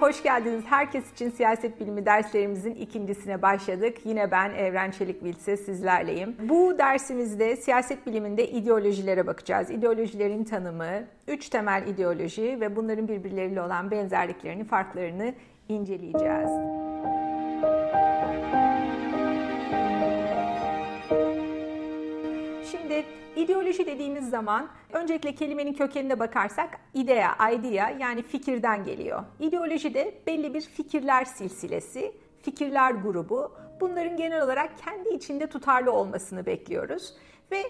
Hoş 0.00 0.22
geldiniz. 0.22 0.64
Herkes 0.66 1.12
için 1.12 1.30
siyaset 1.30 1.80
bilimi 1.80 2.06
derslerimizin 2.06 2.74
ikincisine 2.74 3.42
başladık. 3.42 3.96
Yine 4.04 4.30
ben 4.30 4.50
Evren 4.50 4.90
Çelik 4.90 5.24
Bilse 5.24 5.56
sizlerleyim. 5.56 6.36
Bu 6.48 6.78
dersimizde 6.78 7.56
siyaset 7.56 8.06
biliminde 8.06 8.48
ideolojilere 8.48 9.26
bakacağız. 9.26 9.70
İdeolojilerin 9.70 10.44
tanımı, 10.44 11.04
üç 11.28 11.48
temel 11.48 11.86
ideoloji 11.86 12.60
ve 12.60 12.76
bunların 12.76 13.08
birbirleriyle 13.08 13.62
olan 13.62 13.90
benzerliklerini, 13.90 14.64
farklarını 14.64 15.34
inceleyeceğiz. 15.68 16.50
Şimdi 22.70 23.04
ideoloji 23.38 23.86
dediğimiz 23.86 24.30
zaman 24.30 24.68
öncelikle 24.92 25.34
kelimenin 25.34 25.72
kökenine 25.72 26.18
bakarsak 26.18 26.80
idea, 26.94 27.50
idea 27.50 27.90
yani 27.90 28.22
fikirden 28.22 28.84
geliyor. 28.84 29.22
İdeoloji 29.40 29.94
de 29.94 30.14
belli 30.26 30.54
bir 30.54 30.60
fikirler 30.60 31.24
silsilesi, 31.24 32.12
fikirler 32.42 32.90
grubu. 32.90 33.52
Bunların 33.80 34.16
genel 34.16 34.42
olarak 34.42 34.70
kendi 34.84 35.08
içinde 35.08 35.46
tutarlı 35.46 35.92
olmasını 35.92 36.46
bekliyoruz. 36.46 37.14
Ve 37.52 37.62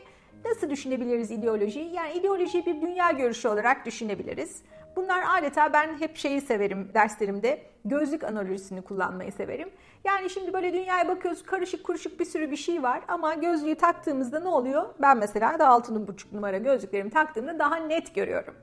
nasıl 0.45 0.71
düşünebiliriz 0.71 1.31
ideolojiyi? 1.31 1.93
Yani 1.93 2.13
ideolojiyi 2.13 2.67
bir 2.67 2.81
dünya 2.81 3.11
görüşü 3.11 3.49
olarak 3.49 3.87
düşünebiliriz. 3.87 4.63
Bunlar 4.99 5.25
adeta 5.39 5.73
ben 5.73 6.01
hep 6.01 6.17
şeyi 6.17 6.41
severim 6.41 6.91
derslerimde, 6.95 7.63
gözlük 7.85 8.25
analojisini 8.25 8.83
kullanmayı 8.83 9.33
severim. 9.33 9.71
Yani 10.05 10.31
şimdi 10.31 10.53
böyle 10.53 10.73
dünyaya 10.73 11.09
bakıyoruz 11.09 11.43
karışık 11.43 11.85
kuruşuk 11.85 12.21
bir 12.21 12.25
sürü 12.25 12.51
bir 12.51 12.57
şey 12.57 12.83
var 12.83 13.01
ama 13.09 13.35
gözlüğü 13.35 13.75
taktığımızda 13.75 14.41
ne 14.41 14.49
oluyor? 14.49 14.87
Ben 15.03 15.19
mesela 15.19 15.59
da 15.59 15.65
6,5 15.65 16.37
numara 16.37 16.59
gözlüklerimi 16.59 17.11
taktığımda 17.11 17.59
daha 17.59 17.77
net 17.77 18.15
görüyorum. 18.15 18.55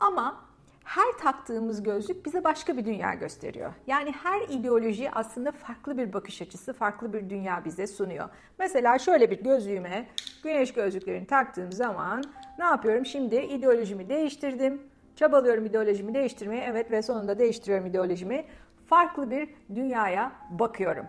Ama 0.00 0.40
her 0.84 1.12
taktığımız 1.22 1.82
gözlük 1.82 2.26
bize 2.26 2.44
başka 2.44 2.76
bir 2.76 2.84
dünya 2.84 3.14
gösteriyor. 3.14 3.72
Yani 3.86 4.12
her 4.22 4.40
ideoloji 4.40 5.10
aslında 5.10 5.52
farklı 5.52 5.98
bir 5.98 6.12
bakış 6.12 6.42
açısı, 6.42 6.72
farklı 6.72 7.12
bir 7.12 7.30
dünya 7.30 7.64
bize 7.64 7.86
sunuyor. 7.86 8.28
Mesela 8.58 8.98
şöyle 8.98 9.30
bir 9.30 9.44
gözlüğüme 9.44 10.06
güneş 10.42 10.72
gözlüklerini 10.72 11.26
taktığım 11.26 11.72
zaman 11.72 12.24
ne 12.58 12.64
yapıyorum? 12.64 13.06
Şimdi 13.06 13.36
ideolojimi 13.36 14.08
değiştirdim. 14.08 14.93
Çabalıyorum 15.16 15.66
ideolojimi 15.66 16.14
değiştirmeye. 16.14 16.64
Evet 16.70 16.90
ve 16.90 17.02
sonunda 17.02 17.38
değiştiriyorum 17.38 17.86
ideolojimi. 17.86 18.44
Farklı 18.86 19.30
bir 19.30 19.48
dünyaya 19.74 20.32
bakıyorum. 20.50 21.06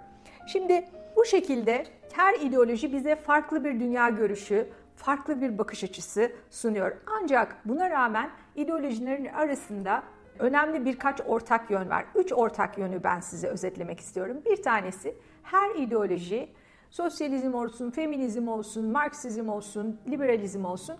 Şimdi 0.48 0.86
bu 1.16 1.26
şekilde 1.26 1.86
her 2.14 2.34
ideoloji 2.40 2.94
bize 2.94 3.16
farklı 3.16 3.64
bir 3.64 3.80
dünya 3.80 4.10
görüşü, 4.10 4.68
farklı 4.96 5.42
bir 5.42 5.58
bakış 5.58 5.84
açısı 5.84 6.32
sunuyor. 6.50 6.92
Ancak 7.22 7.56
buna 7.66 7.90
rağmen 7.90 8.30
ideolojilerin 8.56 9.26
arasında 9.26 10.04
önemli 10.40 10.86
birkaç 10.86 11.22
ortak 11.28 11.72
yön 11.72 11.90
var. 11.90 12.06
Üç 12.16 12.34
ortak 12.34 12.78
yönü 12.78 13.04
ben 13.04 13.20
size 13.20 13.48
özetlemek 13.48 14.00
istiyorum. 14.00 14.38
Bir 14.46 14.64
tanesi 14.64 15.16
her 15.44 15.76
ideoloji 15.76 16.50
sosyalizm 16.90 17.54
olsun, 17.54 17.92
feminizm 17.92 18.48
olsun, 18.48 18.86
marksizm 18.86 19.50
olsun, 19.50 20.00
liberalizm 20.10 20.66
olsun 20.66 20.96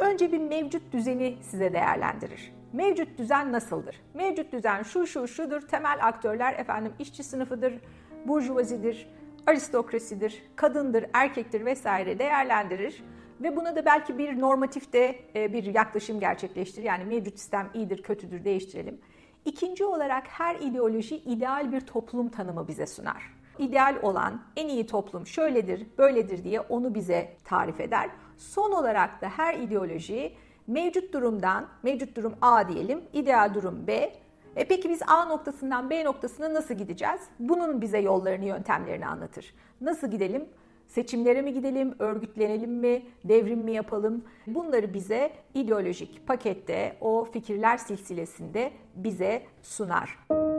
önce 0.00 0.32
bir 0.32 0.38
mevcut 0.38 0.92
düzeni 0.92 1.36
size 1.42 1.72
değerlendirir. 1.72 2.52
Mevcut 2.72 3.18
düzen 3.18 3.52
nasıldır? 3.52 4.02
Mevcut 4.14 4.52
düzen 4.52 4.82
şu 4.82 5.06
şu 5.06 5.28
şudur. 5.28 5.60
Temel 5.60 5.98
aktörler 6.02 6.52
efendim 6.52 6.92
işçi 6.98 7.22
sınıfıdır, 7.22 7.74
burjuvazidir, 8.26 9.08
aristokrasidir, 9.46 10.42
kadındır, 10.56 11.06
erkektir 11.12 11.64
vesaire 11.64 12.18
değerlendirir 12.18 13.04
ve 13.40 13.56
buna 13.56 13.76
da 13.76 13.84
belki 13.84 14.18
bir 14.18 14.40
normatif 14.40 14.92
de 14.92 15.18
e, 15.34 15.52
bir 15.52 15.74
yaklaşım 15.74 16.20
gerçekleştirir. 16.20 16.86
Yani 16.86 17.04
mevcut 17.04 17.38
sistem 17.38 17.70
iyidir, 17.74 18.02
kötüdür, 18.02 18.44
değiştirelim. 18.44 19.00
İkinci 19.44 19.84
olarak 19.84 20.26
her 20.26 20.56
ideoloji 20.56 21.16
ideal 21.16 21.72
bir 21.72 21.80
toplum 21.80 22.28
tanımı 22.28 22.68
bize 22.68 22.86
sunar. 22.86 23.40
İdeal 23.58 23.96
olan 24.02 24.42
en 24.56 24.68
iyi 24.68 24.86
toplum 24.86 25.26
şöyledir, 25.26 25.86
böyledir 25.98 26.44
diye 26.44 26.60
onu 26.60 26.94
bize 26.94 27.36
tarif 27.44 27.80
eder. 27.80 28.10
Son 28.40 28.72
olarak 28.72 29.22
da 29.22 29.28
her 29.28 29.54
ideoloji 29.54 30.32
mevcut 30.66 31.12
durumdan, 31.12 31.66
mevcut 31.82 32.16
durum 32.16 32.34
A 32.42 32.68
diyelim, 32.68 33.02
ideal 33.12 33.54
durum 33.54 33.86
B. 33.86 34.12
E 34.56 34.64
peki 34.68 34.88
biz 34.90 35.02
A 35.06 35.24
noktasından 35.24 35.90
B 35.90 36.04
noktasına 36.04 36.54
nasıl 36.54 36.74
gideceğiz? 36.74 37.20
Bunun 37.38 37.80
bize 37.80 37.98
yollarını, 37.98 38.44
yöntemlerini 38.44 39.06
anlatır. 39.06 39.54
Nasıl 39.80 40.10
gidelim? 40.10 40.44
Seçimlere 40.86 41.42
mi 41.42 41.52
gidelim, 41.52 41.94
örgütlenelim 41.98 42.72
mi, 42.72 43.02
devrim 43.24 43.58
mi 43.58 43.72
yapalım? 43.72 44.24
Bunları 44.46 44.94
bize 44.94 45.32
ideolojik 45.54 46.26
pakette, 46.26 46.96
o 47.00 47.24
fikirler 47.24 47.76
silsilesinde 47.76 48.72
bize 48.94 49.42
sunar. 49.62 50.18
Bir 50.30 50.49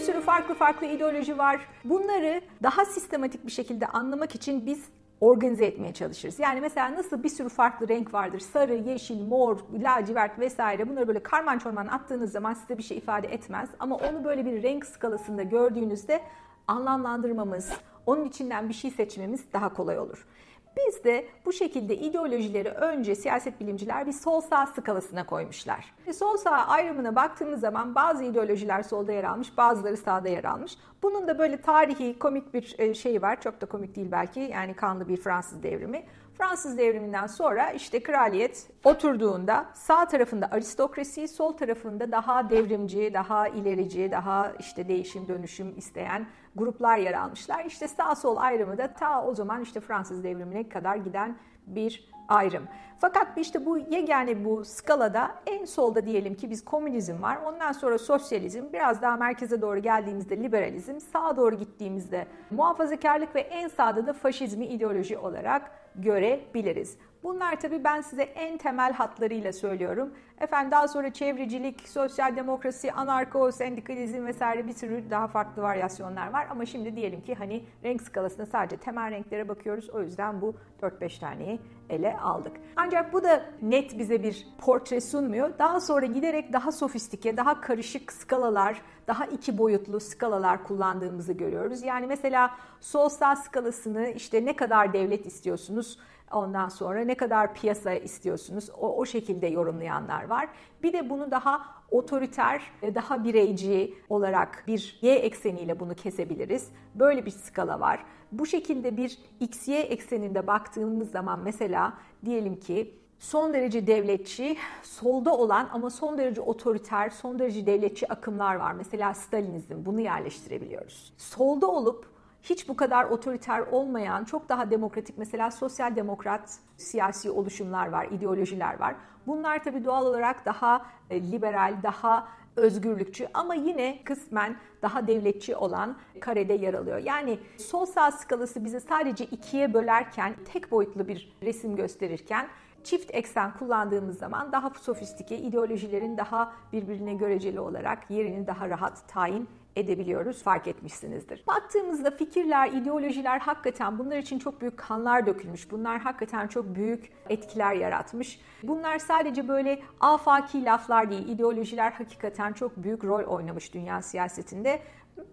sürü 0.00 0.20
farklı 0.20 0.54
farklı 0.54 0.86
ideoloji 0.86 1.38
var. 1.38 1.68
Bunları 1.84 2.40
daha 2.62 2.84
sistematik 2.84 3.46
bir 3.46 3.50
şekilde 3.50 3.86
anlamak 3.86 4.34
için 4.34 4.66
biz 4.66 4.88
organize 5.20 5.66
etmeye 5.66 5.94
çalışırız. 5.94 6.38
Yani 6.38 6.60
mesela 6.60 6.94
nasıl 6.94 7.22
bir 7.22 7.28
sürü 7.28 7.48
farklı 7.48 7.88
renk 7.88 8.14
vardır. 8.14 8.38
Sarı, 8.38 8.74
yeşil, 8.74 9.22
mor, 9.22 9.58
lacivert 9.72 10.38
vesaire. 10.38 10.88
Bunları 10.88 11.08
böyle 11.08 11.22
karman 11.22 11.58
çorman 11.58 11.86
attığınız 11.86 12.32
zaman 12.32 12.52
size 12.54 12.78
bir 12.78 12.82
şey 12.82 12.98
ifade 12.98 13.28
etmez. 13.28 13.70
Ama 13.78 13.96
onu 13.96 14.24
böyle 14.24 14.44
bir 14.44 14.62
renk 14.62 14.86
skalasında 14.86 15.42
gördüğünüzde 15.42 16.20
anlamlandırmamız, 16.66 17.72
onun 18.06 18.24
içinden 18.24 18.68
bir 18.68 18.74
şey 18.74 18.90
seçmemiz 18.90 19.52
daha 19.52 19.72
kolay 19.72 19.98
olur. 19.98 20.26
Biz 20.76 21.04
de 21.04 21.26
bu 21.44 21.52
şekilde 21.52 21.96
ideolojileri 21.96 22.68
önce 22.68 23.14
siyaset 23.14 23.60
bilimciler 23.60 24.06
bir 24.06 24.12
sol 24.12 24.40
sağ 24.40 24.66
skalasına 24.66 25.26
koymuşlar. 25.26 25.94
Sol 26.14 26.36
sağ 26.36 26.50
ayrımına 26.50 27.16
baktığımız 27.16 27.60
zaman 27.60 27.94
bazı 27.94 28.24
ideolojiler 28.24 28.82
solda 28.82 29.12
yer 29.12 29.24
almış, 29.24 29.56
bazıları 29.56 29.96
sağda 29.96 30.28
yer 30.28 30.44
almış. 30.44 30.76
Bunun 31.02 31.28
da 31.28 31.38
böyle 31.38 31.60
tarihi 31.60 32.18
komik 32.18 32.54
bir 32.54 32.94
şey 32.94 33.22
var. 33.22 33.40
Çok 33.40 33.60
da 33.60 33.66
komik 33.66 33.96
değil 33.96 34.08
belki. 34.12 34.40
Yani 34.40 34.74
kanlı 34.74 35.08
bir 35.08 35.16
Fransız 35.16 35.62
devrimi. 35.62 36.02
Fransız 36.38 36.78
devriminden 36.78 37.26
sonra 37.26 37.70
işte 37.70 38.02
kraliyet 38.02 38.66
oturduğunda 38.84 39.66
sağ 39.74 40.08
tarafında 40.08 40.48
aristokrasi, 40.50 41.28
sol 41.28 41.52
tarafında 41.52 42.12
daha 42.12 42.50
devrimci, 42.50 43.14
daha 43.14 43.48
ilerici, 43.48 44.10
daha 44.10 44.52
işte 44.58 44.88
değişim 44.88 45.28
dönüşüm 45.28 45.78
isteyen 45.78 46.26
gruplar 46.56 46.98
yer 46.98 47.14
almışlar. 47.14 47.64
İşte 47.64 47.88
sağ 47.88 48.14
sol 48.14 48.36
ayrımı 48.36 48.78
da 48.78 48.92
ta 48.92 49.24
o 49.24 49.34
zaman 49.34 49.62
işte 49.62 49.80
Fransız 49.80 50.24
devrimine 50.24 50.68
kadar 50.68 50.96
giden 50.96 51.36
bir 51.66 52.10
ayrım. 52.28 52.68
Fakat 52.98 53.38
işte 53.38 53.66
bu 53.66 53.78
yegane 53.78 54.44
bu 54.44 54.64
skalada 54.64 55.30
en 55.46 55.64
solda 55.64 56.06
diyelim 56.06 56.34
ki 56.34 56.50
biz 56.50 56.64
komünizm 56.64 57.22
var. 57.22 57.38
Ondan 57.46 57.72
sonra 57.72 57.98
sosyalizm, 57.98 58.72
biraz 58.72 59.02
daha 59.02 59.16
merkeze 59.16 59.62
doğru 59.62 59.78
geldiğimizde 59.78 60.36
liberalizm, 60.36 61.00
sağa 61.00 61.36
doğru 61.36 61.54
gittiğimizde 61.56 62.26
muhafazakarlık 62.50 63.34
ve 63.34 63.40
en 63.40 63.68
sağda 63.68 64.06
da 64.06 64.12
faşizmi 64.12 64.66
ideoloji 64.66 65.18
olarak 65.18 65.70
görebiliriz. 65.94 66.98
Bunlar 67.22 67.60
tabii 67.60 67.84
ben 67.84 68.00
size 68.00 68.22
en 68.22 68.58
temel 68.58 68.92
hatlarıyla 68.92 69.52
söylüyorum. 69.52 70.14
Efendim 70.40 70.70
daha 70.70 70.88
sonra 70.88 71.12
çevrecilik, 71.12 71.88
sosyal 71.88 72.36
demokrasi, 72.36 72.92
anarko, 72.92 73.52
sendikalizm 73.52 74.26
vesaire 74.26 74.66
bir 74.66 74.72
sürü 74.72 75.10
daha 75.10 75.28
farklı 75.28 75.62
varyasyonlar 75.62 76.32
var. 76.32 76.46
Ama 76.50 76.66
şimdi 76.66 76.96
diyelim 76.96 77.20
ki 77.20 77.34
hani 77.34 77.64
renk 77.84 78.02
skalasında 78.02 78.46
sadece 78.46 78.76
temel 78.76 79.10
renklere 79.10 79.48
bakıyoruz. 79.48 79.90
O 79.90 80.02
yüzden 80.02 80.40
bu 80.40 80.54
4-5 80.82 81.20
taneyi 81.20 81.60
ele 81.90 82.18
aldık. 82.18 82.52
Ancak 82.76 83.12
bu 83.12 83.24
da 83.24 83.42
net 83.62 83.98
bize 83.98 84.22
bir 84.22 84.46
portre 84.58 85.00
sunmuyor. 85.00 85.58
Daha 85.58 85.80
sonra 85.80 86.06
giderek 86.06 86.52
daha 86.52 86.72
sofistike, 86.72 87.36
daha 87.36 87.60
karışık 87.60 88.12
skalalar, 88.12 88.82
daha 89.06 89.26
iki 89.26 89.58
boyutlu 89.58 90.00
skalalar 90.00 90.64
kullandığımızı 90.64 91.32
görüyoruz. 91.32 91.82
Yani 91.82 92.06
mesela 92.06 92.50
sol 92.80 93.08
sağ 93.08 93.36
skalasını 93.36 94.08
işte 94.08 94.44
ne 94.44 94.56
kadar 94.56 94.92
devlet 94.92 95.26
istiyorsunuz, 95.26 95.98
Ondan 96.32 96.68
sonra 96.68 97.00
ne 97.04 97.14
kadar 97.14 97.54
piyasa 97.54 97.92
istiyorsunuz 97.92 98.70
o, 98.80 98.96
o 98.96 99.06
şekilde 99.06 99.46
yorumlayanlar 99.46 100.24
var. 100.28 100.48
Bir 100.82 100.92
de 100.92 101.10
bunu 101.10 101.30
daha 101.30 101.66
otoriter, 101.90 102.62
daha 102.94 103.24
bireyci 103.24 103.94
olarak 104.08 104.64
bir 104.66 104.98
y 105.02 105.14
ekseniyle 105.14 105.80
bunu 105.80 105.94
kesebiliriz. 105.94 106.68
Böyle 106.94 107.26
bir 107.26 107.30
skala 107.30 107.80
var. 107.80 108.04
Bu 108.32 108.46
şekilde 108.46 108.96
bir 108.96 109.18
x-y 109.40 109.80
ekseninde 109.80 110.46
baktığımız 110.46 111.10
zaman 111.10 111.40
mesela 111.44 111.92
diyelim 112.24 112.60
ki 112.60 112.94
son 113.18 113.54
derece 113.54 113.86
devletçi, 113.86 114.56
solda 114.82 115.36
olan 115.36 115.68
ama 115.72 115.90
son 115.90 116.18
derece 116.18 116.40
otoriter, 116.40 117.10
son 117.10 117.38
derece 117.38 117.66
devletçi 117.66 118.12
akımlar 118.12 118.54
var. 118.54 118.72
Mesela 118.72 119.14
Stalinizm 119.14 119.74
bunu 119.86 120.00
yerleştirebiliyoruz. 120.00 121.12
Solda 121.18 121.66
olup 121.66 122.09
hiç 122.42 122.68
bu 122.68 122.76
kadar 122.76 123.04
otoriter 123.04 123.60
olmayan, 123.60 124.24
çok 124.24 124.48
daha 124.48 124.70
demokratik 124.70 125.18
mesela 125.18 125.50
sosyal 125.50 125.96
demokrat 125.96 126.58
siyasi 126.76 127.30
oluşumlar 127.30 127.88
var, 127.88 128.08
ideolojiler 128.10 128.80
var. 128.80 128.94
Bunlar 129.26 129.64
tabii 129.64 129.84
doğal 129.84 130.06
olarak 130.06 130.46
daha 130.46 130.86
e, 131.10 131.22
liberal, 131.32 131.74
daha 131.82 132.28
özgürlükçü 132.56 133.28
ama 133.34 133.54
yine 133.54 134.04
kısmen 134.04 134.56
daha 134.82 135.06
devletçi 135.06 135.56
olan 135.56 135.96
karede 136.20 136.52
yer 136.52 136.74
alıyor. 136.74 136.98
Yani 136.98 137.38
sol 137.58 137.86
sağ 137.86 138.10
skalası 138.10 138.64
bizi 138.64 138.80
sadece 138.80 139.24
ikiye 139.24 139.74
bölerken 139.74 140.34
tek 140.52 140.70
boyutlu 140.70 141.08
bir 141.08 141.36
resim 141.42 141.76
gösterirken 141.76 142.48
çift 142.84 143.14
eksen 143.14 143.58
kullandığımız 143.58 144.18
zaman 144.18 144.52
daha 144.52 144.70
sofistike 144.70 145.38
ideolojilerin 145.38 146.16
daha 146.16 146.52
birbirine 146.72 147.14
göreceli 147.14 147.60
olarak 147.60 148.10
yerini 148.10 148.46
daha 148.46 148.68
rahat 148.68 149.08
tayin 149.08 149.48
edebiliyoruz 149.76 150.42
fark 150.42 150.66
etmişsinizdir. 150.66 151.44
Baktığımızda 151.46 152.10
fikirler, 152.10 152.72
ideolojiler 152.72 153.38
hakikaten 153.38 153.98
bunlar 153.98 154.16
için 154.16 154.38
çok 154.38 154.60
büyük 154.60 154.78
kanlar 154.78 155.26
dökülmüş. 155.26 155.70
Bunlar 155.70 156.00
hakikaten 156.00 156.46
çok 156.46 156.74
büyük 156.74 157.12
etkiler 157.28 157.74
yaratmış. 157.74 158.40
Bunlar 158.62 158.98
sadece 158.98 159.48
böyle 159.48 159.82
afaki 160.00 160.64
laflar 160.64 161.10
değil. 161.10 161.28
İdeolojiler 161.28 161.92
hakikaten 161.92 162.52
çok 162.52 162.76
büyük 162.76 163.04
rol 163.04 163.24
oynamış 163.24 163.74
dünya 163.74 164.02
siyasetinde. 164.02 164.82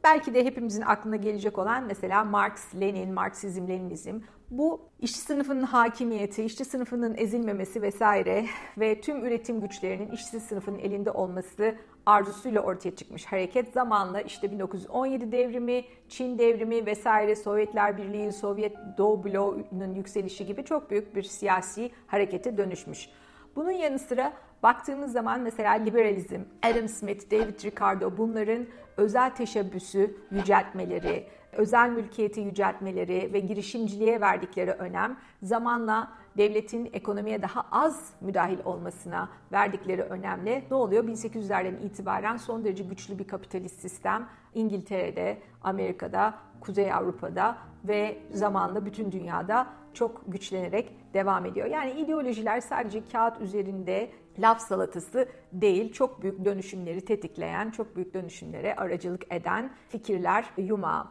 Belki 0.04 0.34
de 0.34 0.46
hepimizin 0.46 0.82
aklına 0.82 1.16
gelecek 1.16 1.58
olan 1.58 1.84
mesela 1.84 2.24
Marx, 2.24 2.76
Lenin, 2.76 3.14
Marksizm, 3.14 3.68
Leninizm. 3.68 4.20
Bu 4.52 4.82
işçi 5.00 5.20
sınıfının 5.20 5.64
hakimiyeti, 5.64 6.44
işçi 6.44 6.66
sınıfının 6.66 7.16
ezilmemesi 7.18 7.82
vesaire 7.82 8.46
ve 8.78 9.02
tüm 9.02 9.26
üretim 9.26 9.62
güçlerinin 9.62 10.12
işçi 10.12 10.40
sınıfının 10.40 10.80
elinde 10.80 11.12
olması 11.12 11.76
arzusuyla 12.06 12.62
ortaya 12.62 12.96
çıkmış 12.96 13.26
hareket 13.26 13.74
zamanla 13.74 14.22
işte 14.22 14.52
1917 14.52 15.32
devrimi, 15.32 15.86
Çin 16.10 16.38
devrimi 16.38 16.86
vesaire 16.86 17.36
Sovyetler 17.36 17.98
Birliği, 17.98 18.32
Sovyet 18.32 18.76
Doğu 18.98 19.24
bloğunun 19.24 19.96
yükselişi 19.96 20.46
gibi 20.46 20.66
çok 20.66 20.92
büyük 20.92 21.16
bir 21.16 21.24
siyasi 21.24 21.92
harekete 22.08 22.58
dönüşmüş. 22.58 23.10
Bunun 23.56 23.72
yanı 23.72 24.00
sıra 24.00 24.34
baktığımız 24.64 25.12
zaman 25.12 25.42
mesela 25.42 25.72
liberalizm, 25.72 26.42
Adam 26.64 26.88
Smith, 26.88 27.32
David 27.32 27.64
Ricardo 27.64 28.18
bunların 28.18 28.66
özel 28.98 29.36
teşebbüsü 29.36 30.18
yüceltmeleri, 30.32 31.28
özel 31.58 31.90
mülkiyeti 31.90 32.42
yüceltmeleri 32.42 33.34
ve 33.34 33.40
girişimciliğe 33.40 34.22
verdikleri 34.22 34.72
önem 34.72 35.18
zamanla 35.44 36.12
devletin 36.38 36.90
ekonomiye 36.94 37.42
daha 37.42 37.66
az 37.72 38.14
müdahil 38.22 38.60
olmasına 38.66 39.30
verdikleri 39.52 40.02
önemli. 40.02 40.64
Ne 40.72 40.76
oluyor? 40.76 41.04
1800'lerden 41.04 41.86
itibaren 41.86 42.38
son 42.38 42.64
derece 42.64 42.84
güçlü 42.84 43.20
bir 43.20 43.28
kapitalist 43.28 43.80
sistem 43.80 44.28
İngiltere'de, 44.54 45.38
Amerika'da, 45.64 46.34
Kuzey 46.60 46.94
Avrupa'da 46.94 47.58
ve 47.84 48.18
zamanla 48.32 48.86
bütün 48.86 49.12
dünyada 49.12 49.68
çok 49.94 50.22
güçlenerek 50.28 50.96
devam 51.14 51.46
ediyor. 51.46 51.68
Yani 51.68 51.92
ideolojiler 51.92 52.62
sadece 52.62 53.02
kağıt 53.12 53.42
üzerinde 53.42 54.10
laf 54.40 54.62
salatası 54.62 55.28
değil, 55.54 55.94
çok 55.94 56.22
büyük 56.22 56.46
dönüşümleri 56.46 57.06
tetikleyen, 57.06 57.72
çok 57.72 57.96
büyük 57.96 58.14
dönüşümlere 58.14 58.76
aracılık 58.76 59.34
eden 59.34 59.72
fikirler 59.90 60.46
yumağı. 60.58 61.08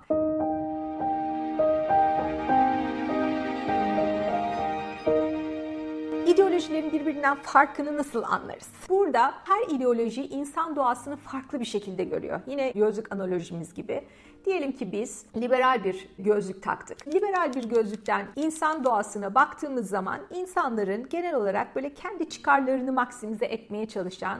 İdeolojilerin 6.56 6.92
birbirinden 6.92 7.36
farkını 7.42 7.96
nasıl 7.96 8.22
anlarız? 8.22 8.68
Burada 8.88 9.34
her 9.44 9.74
ideoloji 9.76 10.26
insan 10.26 10.76
doğasını 10.76 11.16
farklı 11.16 11.60
bir 11.60 11.64
şekilde 11.64 12.04
görüyor. 12.04 12.40
Yine 12.46 12.70
gözlük 12.70 13.12
analojimiz 13.12 13.74
gibi. 13.74 14.04
Diyelim 14.44 14.72
ki 14.72 14.92
biz 14.92 15.26
liberal 15.36 15.84
bir 15.84 16.08
gözlük 16.18 16.62
taktık. 16.62 17.14
Liberal 17.14 17.54
bir 17.54 17.64
gözlükten 17.64 18.26
insan 18.36 18.84
doğasına 18.84 19.34
baktığımız 19.34 19.88
zaman 19.88 20.20
insanların 20.30 21.08
genel 21.08 21.34
olarak 21.34 21.76
böyle 21.76 21.94
kendi 21.94 22.28
çıkarlarını 22.28 22.92
maksimize 22.92 23.46
etmeye 23.46 23.86
çalışan 23.86 24.38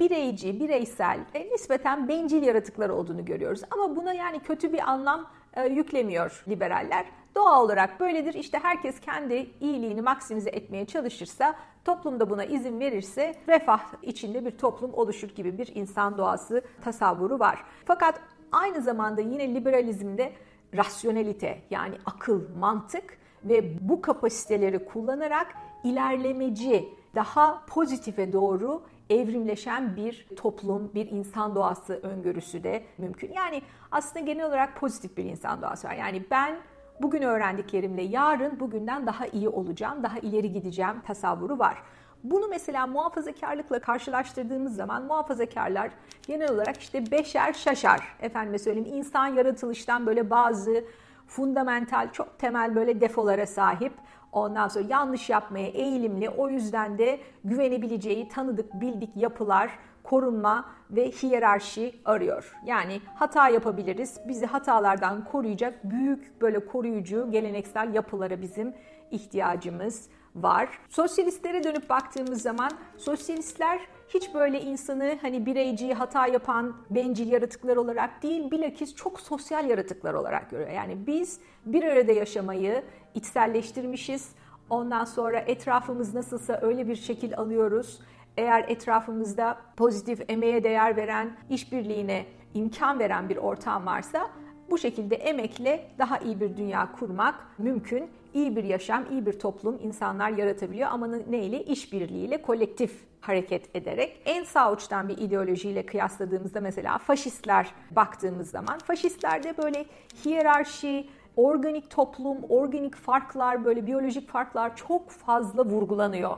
bireyci, 0.00 0.60
bireysel, 0.60 1.18
e, 1.34 1.50
nispeten 1.50 2.08
bencil 2.08 2.42
yaratıklar 2.42 2.88
olduğunu 2.88 3.24
görüyoruz. 3.24 3.60
Ama 3.70 3.96
buna 3.96 4.12
yani 4.12 4.40
kötü 4.40 4.72
bir 4.72 4.90
anlam 4.90 5.30
e, 5.56 5.66
yüklemiyor 5.66 6.44
liberaller. 6.48 7.06
Doğa 7.34 7.62
olarak 7.62 8.00
böyledir. 8.00 8.34
İşte 8.34 8.58
herkes 8.58 9.00
kendi 9.00 9.50
iyiliğini 9.60 10.02
maksimize 10.02 10.50
etmeye 10.50 10.84
çalışırsa, 10.86 11.54
toplumda 11.84 12.30
buna 12.30 12.44
izin 12.44 12.80
verirse 12.80 13.34
refah 13.48 13.80
içinde 14.02 14.44
bir 14.44 14.50
toplum 14.50 14.94
oluşur 14.94 15.28
gibi 15.28 15.58
bir 15.58 15.74
insan 15.74 16.18
doğası 16.18 16.62
tasavvuru 16.84 17.38
var. 17.38 17.64
Fakat 17.84 18.20
aynı 18.52 18.82
zamanda 18.82 19.20
yine 19.20 19.54
liberalizmde 19.54 20.32
rasyonelite 20.76 21.62
yani 21.70 21.94
akıl, 22.06 22.42
mantık 22.58 23.18
ve 23.44 23.88
bu 23.88 24.00
kapasiteleri 24.00 24.84
kullanarak 24.84 25.54
ilerlemeci, 25.84 26.88
daha 27.14 27.62
pozitife 27.66 28.32
doğru 28.32 28.82
evrimleşen 29.10 29.96
bir 29.96 30.26
toplum, 30.36 30.90
bir 30.94 31.10
insan 31.10 31.54
doğası 31.54 31.94
öngörüsü 31.94 32.64
de 32.64 32.82
mümkün. 32.98 33.32
Yani 33.32 33.62
aslında 33.90 34.24
genel 34.24 34.46
olarak 34.46 34.76
pozitif 34.76 35.16
bir 35.16 35.24
insan 35.24 35.62
doğası 35.62 35.88
var. 35.88 35.94
Yani 35.94 36.24
ben 36.30 36.56
bugün 37.00 37.22
öğrendiklerimle 37.22 38.02
yarın 38.02 38.60
bugünden 38.60 39.06
daha 39.06 39.26
iyi 39.26 39.48
olacağım, 39.48 40.02
daha 40.02 40.18
ileri 40.18 40.52
gideceğim 40.52 41.00
tasavvuru 41.06 41.58
var. 41.58 41.82
Bunu 42.24 42.48
mesela 42.48 42.86
muhafazakarlıkla 42.86 43.78
karşılaştırdığımız 43.78 44.76
zaman 44.76 45.04
muhafazakarlar 45.04 45.90
genel 46.26 46.50
olarak 46.52 46.76
işte 46.76 47.10
beşer 47.10 47.52
şaşar. 47.52 48.16
Efendime 48.20 48.58
söyleyeyim 48.58 48.88
insan 48.92 49.26
yaratılıştan 49.26 50.06
böyle 50.06 50.30
bazı 50.30 50.84
fundamental, 51.26 52.12
çok 52.12 52.38
temel 52.38 52.74
böyle 52.74 53.00
defolara 53.00 53.46
sahip. 53.46 53.92
Ondan 54.32 54.68
sonra 54.68 54.84
yanlış 54.88 55.30
yapmaya 55.30 55.68
eğilimli. 55.68 56.30
O 56.30 56.48
yüzden 56.48 56.98
de 56.98 57.20
güvenebileceği 57.44 58.28
tanıdık, 58.28 58.80
bildik 58.80 59.16
yapılar, 59.16 59.78
korunma 60.02 60.64
ve 60.90 61.10
hiyerarşi 61.10 62.00
arıyor. 62.04 62.56
Yani 62.64 63.00
hata 63.14 63.48
yapabiliriz. 63.48 64.20
Bizi 64.28 64.46
hatalardan 64.46 65.24
koruyacak 65.24 65.90
büyük 65.90 66.40
böyle 66.40 66.66
koruyucu 66.66 67.30
geleneksel 67.30 67.94
yapılara 67.94 68.42
bizim 68.42 68.74
ihtiyacımız 69.10 70.08
var. 70.36 70.68
Sosyalistlere 70.88 71.64
dönüp 71.64 71.90
baktığımız 71.90 72.42
zaman 72.42 72.70
sosyalistler 72.96 73.80
hiç 74.08 74.34
böyle 74.34 74.60
insanı 74.60 75.18
hani 75.22 75.46
bireyci, 75.46 75.94
hata 75.94 76.26
yapan, 76.26 76.76
bencil 76.90 77.32
yaratıklar 77.32 77.76
olarak 77.76 78.22
değil, 78.22 78.50
bilakis 78.50 78.94
çok 78.94 79.20
sosyal 79.20 79.70
yaratıklar 79.70 80.14
olarak 80.14 80.50
görüyor. 80.50 80.70
Yani 80.70 81.06
biz 81.06 81.40
bir 81.66 81.84
arada 81.84 82.12
yaşamayı 82.12 82.84
içselleştirmişiz. 83.14 84.28
Ondan 84.70 85.04
sonra 85.04 85.38
etrafımız 85.38 86.14
nasılsa 86.14 86.58
öyle 86.62 86.88
bir 86.88 86.96
şekil 86.96 87.36
alıyoruz. 87.36 88.00
Eğer 88.36 88.64
etrafımızda 88.68 89.58
pozitif, 89.76 90.30
emeğe 90.30 90.64
değer 90.64 90.96
veren, 90.96 91.36
işbirliğine 91.50 92.26
imkan 92.54 92.98
veren 92.98 93.28
bir 93.28 93.36
ortam 93.36 93.86
varsa 93.86 94.30
bu 94.70 94.78
şekilde 94.78 95.16
emekle 95.16 95.90
daha 95.98 96.18
iyi 96.18 96.40
bir 96.40 96.56
dünya 96.56 96.92
kurmak 96.92 97.34
mümkün. 97.58 98.10
İyi 98.34 98.56
bir 98.56 98.64
yaşam, 98.64 99.04
iyi 99.10 99.26
bir 99.26 99.38
toplum 99.38 99.78
insanlar 99.82 100.30
yaratabiliyor 100.30 100.88
ama 100.90 101.06
neyle? 101.06 101.64
İşbirliğiyle, 101.64 102.42
kolektif 102.42 103.04
hareket 103.20 103.76
ederek. 103.76 104.22
En 104.24 104.44
sağ 104.44 104.72
uçtan 104.72 105.08
bir 105.08 105.18
ideolojiyle 105.18 105.86
kıyasladığımızda 105.86 106.60
mesela 106.60 106.98
faşistler 106.98 107.74
baktığımız 107.90 108.50
zaman 108.50 108.78
faşistlerde 108.78 109.56
böyle 109.56 109.84
hiyerarşi, 110.24 111.08
organik 111.36 111.90
toplum, 111.90 112.38
organik 112.48 112.94
farklar, 112.96 113.64
böyle 113.64 113.86
biyolojik 113.86 114.28
farklar 114.28 114.76
çok 114.76 115.10
fazla 115.10 115.64
vurgulanıyor. 115.64 116.36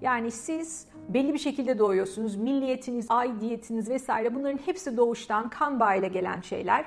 Yani 0.00 0.30
siz 0.30 0.86
belli 1.08 1.32
bir 1.32 1.38
şekilde 1.38 1.78
doğuyorsunuz. 1.78 2.36
Milliyetiniz, 2.36 3.06
aidiyetiniz 3.08 3.90
vesaire 3.90 4.34
bunların 4.34 4.58
hepsi 4.58 4.96
doğuştan 4.96 5.50
kan 5.50 5.80
bağıyla 5.80 6.08
gelen 6.08 6.40
şeyler. 6.40 6.84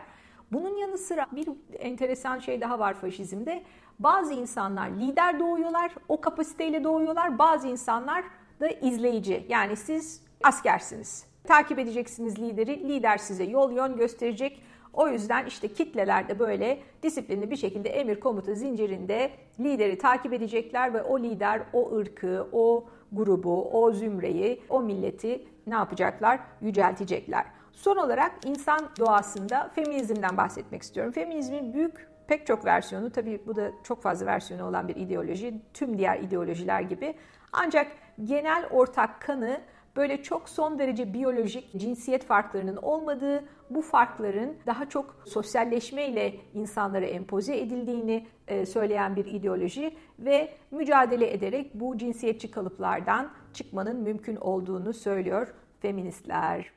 Bunun 0.52 0.78
yanı 0.78 0.98
sıra 0.98 1.28
bir 1.32 1.48
enteresan 1.80 2.40
şey 2.40 2.62
daha 2.62 2.80
var 2.80 2.94
faşizmde. 2.94 3.64
Bazı 4.00 4.34
insanlar 4.34 4.90
lider 4.90 5.40
doğuyorlar, 5.40 5.92
o 6.10 6.22
kapasiteyle 6.22 6.84
doğuyorlar. 6.84 7.40
Bazı 7.40 7.68
insanlar 7.68 8.24
da 8.60 8.68
izleyici. 8.68 9.46
Yani 9.50 9.76
siz 9.76 10.24
askersiniz. 10.44 11.26
Takip 11.44 11.80
edeceksiniz 11.80 12.40
lideri. 12.40 12.90
Lider 12.90 13.18
size 13.18 13.44
yol 13.44 13.72
yön 13.72 13.98
gösterecek. 13.98 14.62
O 14.94 15.08
yüzden 15.08 15.46
işte 15.46 15.68
kitlelerde 15.68 16.40
böyle 16.40 16.80
disiplinli 17.04 17.52
bir 17.52 17.56
şekilde 17.56 17.90
emir 17.90 18.20
komuta 18.20 18.54
zincirinde 18.54 19.32
lideri 19.60 19.98
takip 19.98 20.34
edecekler 20.34 20.94
ve 20.94 21.04
o 21.04 21.20
lider 21.20 21.62
o 21.74 21.96
ırkı, 21.96 22.48
o 22.52 22.86
grubu, 23.12 23.72
o 23.72 23.92
zümreyi, 23.92 24.62
o 24.70 24.82
milleti 24.82 25.46
ne 25.68 25.74
yapacaklar? 25.74 26.40
Yüceltecekler. 26.62 27.46
Son 27.76 27.98
olarak 27.98 28.32
insan 28.46 28.90
doğasında 29.00 29.72
feminizmden 29.76 30.38
bahsetmek 30.38 30.82
istiyorum. 30.82 31.12
Feminizmin 31.12 31.74
büyük 31.74 32.08
pek 32.28 32.48
çok 32.48 32.66
versiyonu, 32.66 33.10
tabii 33.10 33.42
bu 33.48 33.56
da 33.56 33.72
çok 33.84 34.02
fazla 34.02 34.26
versiyonu 34.26 34.68
olan 34.68 34.88
bir 34.88 34.96
ideoloji, 34.96 35.62
tüm 35.74 35.98
diğer 35.98 36.20
ideolojiler 36.20 36.82
gibi. 36.82 37.16
Ancak 37.54 37.88
genel 38.24 38.66
ortak 38.72 39.22
kanı 39.22 39.62
böyle 39.96 40.24
çok 40.24 40.50
son 40.50 40.80
derece 40.80 41.14
biyolojik 41.14 41.78
cinsiyet 41.78 42.26
farklarının 42.26 42.76
olmadığı, 42.78 43.44
bu 43.70 43.82
farkların 43.82 44.58
daha 44.66 44.90
çok 44.90 45.16
sosyalleşmeyle 45.26 46.36
insanlara 46.54 47.06
empoze 47.06 47.58
edildiğini 47.58 48.28
e, 48.48 48.66
söyleyen 48.66 49.16
bir 49.16 49.26
ideoloji 49.26 49.96
ve 50.20 50.54
mücadele 50.72 51.34
ederek 51.34 51.72
bu 51.74 51.98
cinsiyetçi 51.98 52.52
kalıplardan 52.52 53.32
çıkmanın 53.54 53.96
mümkün 53.96 54.36
olduğunu 54.36 54.94
söylüyor 54.94 55.54
feministler. 55.80 56.72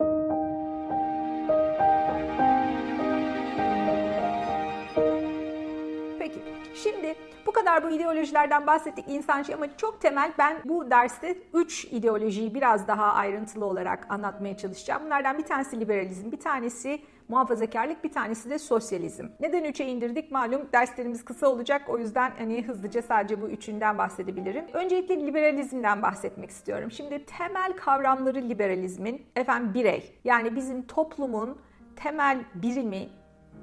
Peki, 6.18 6.38
şimdi 6.74 7.14
bu 7.46 7.52
kadar 7.52 7.84
bu 7.84 7.90
ideolojilerden 7.90 8.66
bahsettik 8.66 9.04
insancı 9.08 9.54
ama 9.54 9.76
çok 9.76 10.00
temel 10.00 10.32
ben 10.38 10.56
bu 10.64 10.90
derste 10.90 11.38
3 11.54 11.84
ideolojiyi 11.84 12.54
biraz 12.54 12.88
daha 12.88 13.12
ayrıntılı 13.12 13.64
olarak 13.64 14.06
anlatmaya 14.08 14.56
çalışacağım. 14.56 15.02
Bunlardan 15.04 15.38
bir 15.38 15.44
tanesi 15.44 15.80
liberalizm, 15.80 16.32
bir 16.32 16.40
tanesi 16.40 17.02
muhafazakarlık, 17.28 18.04
bir 18.04 18.12
tanesi 18.12 18.50
de 18.50 18.58
sosyalizm. 18.58 19.26
Neden 19.40 19.64
3'e 19.64 19.86
indirdik? 19.86 20.30
Malum 20.30 20.68
derslerimiz 20.72 21.24
kısa 21.24 21.48
olacak. 21.48 21.82
O 21.88 21.98
yüzden 21.98 22.32
hani 22.38 22.62
hızlıca 22.66 23.02
sadece 23.02 23.42
bu 23.42 23.48
üçünden 23.48 23.98
bahsedebilirim. 23.98 24.64
Öncelikle 24.72 25.26
liberalizmden 25.26 26.02
bahsetmek 26.02 26.50
istiyorum. 26.50 26.90
Şimdi 26.90 27.24
temel 27.24 27.72
kavramları 27.76 28.38
liberalizmin 28.38 29.26
efendim 29.36 29.74
birey. 29.74 30.18
Yani 30.24 30.56
bizim 30.56 30.86
toplumun 30.86 31.58
temel 31.96 32.44
birimi, 32.54 33.08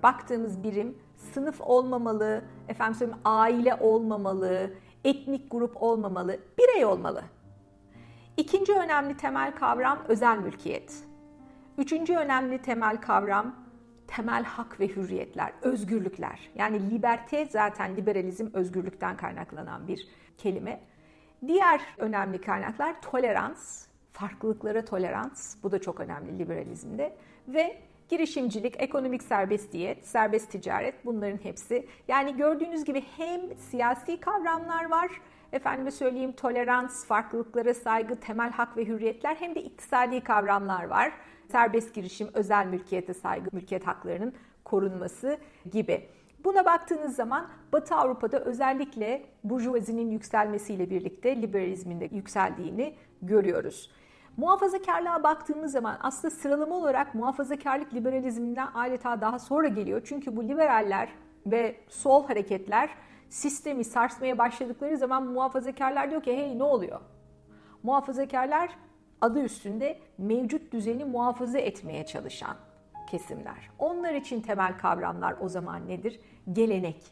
baktığımız 0.03 0.63
birim 0.63 0.97
sınıf 1.33 1.61
olmamalı, 1.61 2.41
efendim 2.67 2.95
söyleyeyim 2.95 3.21
aile 3.25 3.75
olmamalı, 3.75 4.73
etnik 5.03 5.51
grup 5.51 5.83
olmamalı, 5.83 6.37
birey 6.59 6.85
olmalı. 6.85 7.23
İkinci 8.37 8.73
önemli 8.73 9.17
temel 9.17 9.55
kavram 9.55 9.99
özel 10.07 10.37
mülkiyet. 10.37 11.05
Üçüncü 11.77 12.15
önemli 12.15 12.61
temel 12.61 13.01
kavram 13.01 13.55
temel 14.07 14.43
hak 14.43 14.79
ve 14.79 14.87
hürriyetler, 14.87 15.53
özgürlükler. 15.61 16.49
Yani 16.55 16.91
liberte 16.91 17.45
zaten 17.45 17.97
liberalizm 17.97 18.47
özgürlükten 18.53 19.17
kaynaklanan 19.17 19.87
bir 19.87 20.07
kelime. 20.37 20.79
Diğer 21.47 21.81
önemli 21.97 22.41
kaynaklar 22.41 23.01
tolerans, 23.01 23.87
farklılıklara 24.13 24.85
tolerans. 24.85 25.55
Bu 25.63 25.71
da 25.71 25.81
çok 25.81 25.99
önemli 25.99 26.39
liberalizmde 26.39 27.15
ve 27.47 27.81
girişimcilik, 28.09 28.81
ekonomik 28.81 29.23
serbestiyet, 29.23 30.07
serbest 30.07 30.51
ticaret 30.51 31.05
bunların 31.05 31.37
hepsi. 31.43 31.87
Yani 32.07 32.37
gördüğünüz 32.37 32.83
gibi 32.85 33.03
hem 33.17 33.57
siyasi 33.57 34.19
kavramlar 34.19 34.89
var, 34.89 35.11
efendime 35.55 35.91
söyleyeyim 35.91 36.31
tolerans, 36.31 37.05
farklılıklara 37.05 37.73
saygı, 37.73 38.15
temel 38.15 38.51
hak 38.51 38.77
ve 38.77 38.85
hürriyetler 38.85 39.35
hem 39.35 39.55
de 39.55 39.63
iktisadi 39.63 40.21
kavramlar 40.21 40.83
var. 40.83 41.11
Serbest 41.51 41.95
girişim, 41.95 42.29
özel 42.33 42.65
mülkiyete 42.65 43.13
saygı, 43.13 43.49
mülkiyet 43.51 43.87
haklarının 43.87 44.33
korunması 44.63 45.37
gibi. 45.71 46.09
Buna 46.43 46.65
baktığınız 46.65 47.15
zaman 47.15 47.47
Batı 47.73 47.95
Avrupa'da 47.95 48.39
özellikle 48.39 49.25
burjuvazinin 49.43 50.11
yükselmesiyle 50.11 50.89
birlikte 50.89 51.41
liberalizmin 51.41 52.01
de 52.01 52.09
yükseldiğini 52.11 52.95
görüyoruz. 53.21 53.91
Muhafazakarlığa 54.37 55.23
baktığımız 55.23 55.71
zaman 55.71 55.97
aslında 56.01 56.35
sıralama 56.35 56.75
olarak 56.75 57.15
muhafazakarlık 57.15 57.93
liberalizminden 57.93 58.67
adeta 58.73 59.21
daha 59.21 59.39
sonra 59.39 59.67
geliyor. 59.67 60.01
Çünkü 60.05 60.35
bu 60.35 60.43
liberaller 60.43 61.09
ve 61.45 61.75
sol 61.89 62.27
hareketler 62.27 62.89
sistemi 63.29 63.83
sarsmaya 63.83 64.37
başladıkları 64.37 64.97
zaman 64.97 65.27
muhafazakarlar 65.27 66.11
diyor 66.11 66.23
ki 66.23 66.37
hey 66.37 66.59
ne 66.59 66.63
oluyor? 66.63 67.01
Muhafazakarlar 67.83 68.69
adı 69.21 69.39
üstünde 69.39 69.99
mevcut 70.17 70.73
düzeni 70.73 71.05
muhafaza 71.05 71.57
etmeye 71.57 72.05
çalışan 72.05 72.57
kesimler. 73.07 73.69
Onlar 73.79 74.13
için 74.13 74.41
temel 74.41 74.77
kavramlar 74.77 75.35
o 75.39 75.49
zaman 75.49 75.87
nedir? 75.87 76.19
Gelenek, 76.53 77.03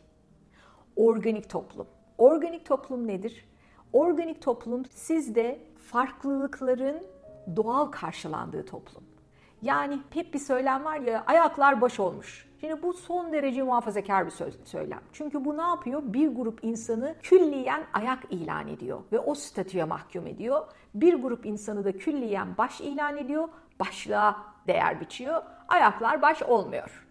organik 0.96 1.50
toplum. 1.50 1.88
Organik 2.17 2.65
toplum 2.65 3.08
nedir? 3.08 3.46
Organik 3.93 4.41
toplum 4.41 4.86
sizde 4.86 5.60
farklılıkların 5.91 7.03
doğal 7.55 7.86
karşılandığı 7.86 8.65
toplum. 8.65 9.03
Yani 9.63 10.00
hep 10.10 10.34
bir 10.34 10.39
söylem 10.39 10.86
var 10.86 11.00
ya 11.00 11.24
ayaklar 11.27 11.82
baş 11.82 12.00
olmuş. 12.00 12.50
Şimdi 12.62 12.84
bu 12.84 12.93
son 12.93 13.34
derece 13.34 13.63
muhafazakar 13.63 14.25
bir 14.25 14.32
söz, 14.32 14.60
söylem. 14.65 15.00
Çünkü 15.13 15.46
bu 15.46 15.58
ne 15.58 15.62
yapıyor? 15.62 16.01
Bir 16.05 16.27
grup 16.27 16.63
insanı 16.63 17.15
külliyen 17.22 17.84
ayak 17.93 18.20
ilan 18.29 18.67
ediyor 18.67 19.00
ve 19.12 19.20
o 19.20 19.36
statüye 19.36 19.84
mahkum 19.84 20.27
ediyor. 20.27 20.65
Bir 20.93 21.13
grup 21.13 21.46
insanı 21.46 21.86
da 21.86 21.98
külliyen 21.98 22.58
baş 22.58 22.82
ilan 22.82 23.17
ediyor, 23.17 23.48
başlığa 23.79 24.38
değer 24.67 25.01
biçiyor. 25.01 25.43
Ayaklar 25.67 26.22
baş 26.22 26.43
olmuyor. 26.43 27.05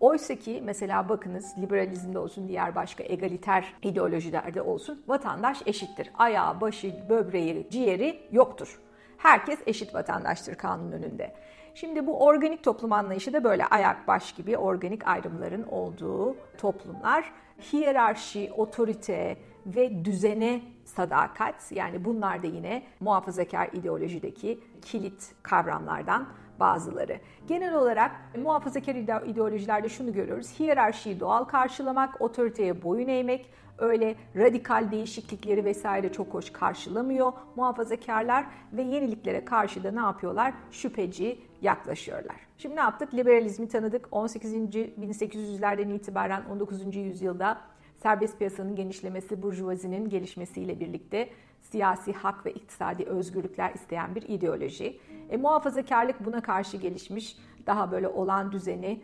Oysa 0.00 0.34
ki 0.34 0.62
mesela 0.64 1.08
bakınız 1.08 1.58
liberalizmde 1.58 2.18
olsun 2.18 2.48
diğer 2.48 2.74
başka 2.74 3.04
egaliter 3.04 3.74
ideolojilerde 3.82 4.62
olsun 4.62 5.02
vatandaş 5.08 5.62
eşittir. 5.66 6.10
Ayağı, 6.18 6.60
başı, 6.60 6.94
böbreği, 7.08 7.68
ciğeri 7.70 8.28
yoktur. 8.32 8.80
Herkes 9.18 9.58
eşit 9.66 9.94
vatandaştır 9.94 10.54
kanun 10.54 10.92
önünde. 10.92 11.34
Şimdi 11.80 12.06
bu 12.06 12.24
organik 12.24 12.64
toplum 12.64 12.92
anlayışı 12.92 13.32
da 13.32 13.44
böyle 13.44 13.66
ayak 13.66 14.08
baş 14.08 14.32
gibi 14.32 14.56
organik 14.56 15.08
ayrımların 15.08 15.62
olduğu 15.62 16.36
toplumlar. 16.58 17.32
Hiyerarşi, 17.72 18.52
otorite 18.56 19.36
ve 19.66 20.04
düzene 20.04 20.60
sadakat 20.84 21.72
yani 21.72 22.04
bunlar 22.04 22.42
da 22.42 22.46
yine 22.46 22.82
muhafazakar 23.00 23.68
ideolojideki 23.72 24.60
kilit 24.82 25.32
kavramlardan 25.42 26.28
bazıları. 26.60 27.20
Genel 27.46 27.74
olarak 27.74 28.10
muhafazakar 28.42 28.94
ideolojilerde 29.26 29.88
şunu 29.88 30.12
görüyoruz. 30.12 30.60
Hiyerarşiyi 30.60 31.20
doğal 31.20 31.44
karşılamak, 31.44 32.20
otoriteye 32.20 32.82
boyun 32.82 33.08
eğmek, 33.08 33.50
öyle 33.78 34.14
radikal 34.36 34.90
değişiklikleri 34.90 35.64
vesaire 35.64 36.12
çok 36.12 36.34
hoş 36.34 36.50
karşılamıyor 36.52 37.32
muhafazakarlar 37.56 38.46
ve 38.72 38.82
yeniliklere 38.82 39.44
karşı 39.44 39.84
da 39.84 39.90
ne 39.90 40.00
yapıyorlar? 40.00 40.54
Şüpheci 40.70 41.38
yaklaşıyorlar. 41.62 42.36
Şimdi 42.58 42.76
ne 42.76 42.80
yaptık? 42.80 43.14
Liberalizmi 43.14 43.68
tanıdık. 43.68 44.08
18. 44.10 44.54
1800'lerden 44.54 45.88
itibaren 45.88 46.42
19. 46.52 46.96
yüzyılda 46.96 47.58
serbest 48.02 48.38
piyasanın 48.38 48.76
genişlemesi, 48.76 49.42
burjuvazinin 49.42 50.08
gelişmesiyle 50.08 50.80
birlikte 50.80 51.28
siyasi 51.60 52.12
hak 52.12 52.46
ve 52.46 52.52
iktisadi 52.52 53.04
özgürlükler 53.04 53.74
isteyen 53.74 54.14
bir 54.14 54.22
ideoloji. 54.22 55.00
E, 55.30 55.36
muhafazakarlık 55.36 56.24
buna 56.24 56.42
karşı 56.42 56.76
gelişmiş, 56.76 57.36
daha 57.66 57.92
böyle 57.92 58.08
olan 58.08 58.52
düzeni 58.52 59.00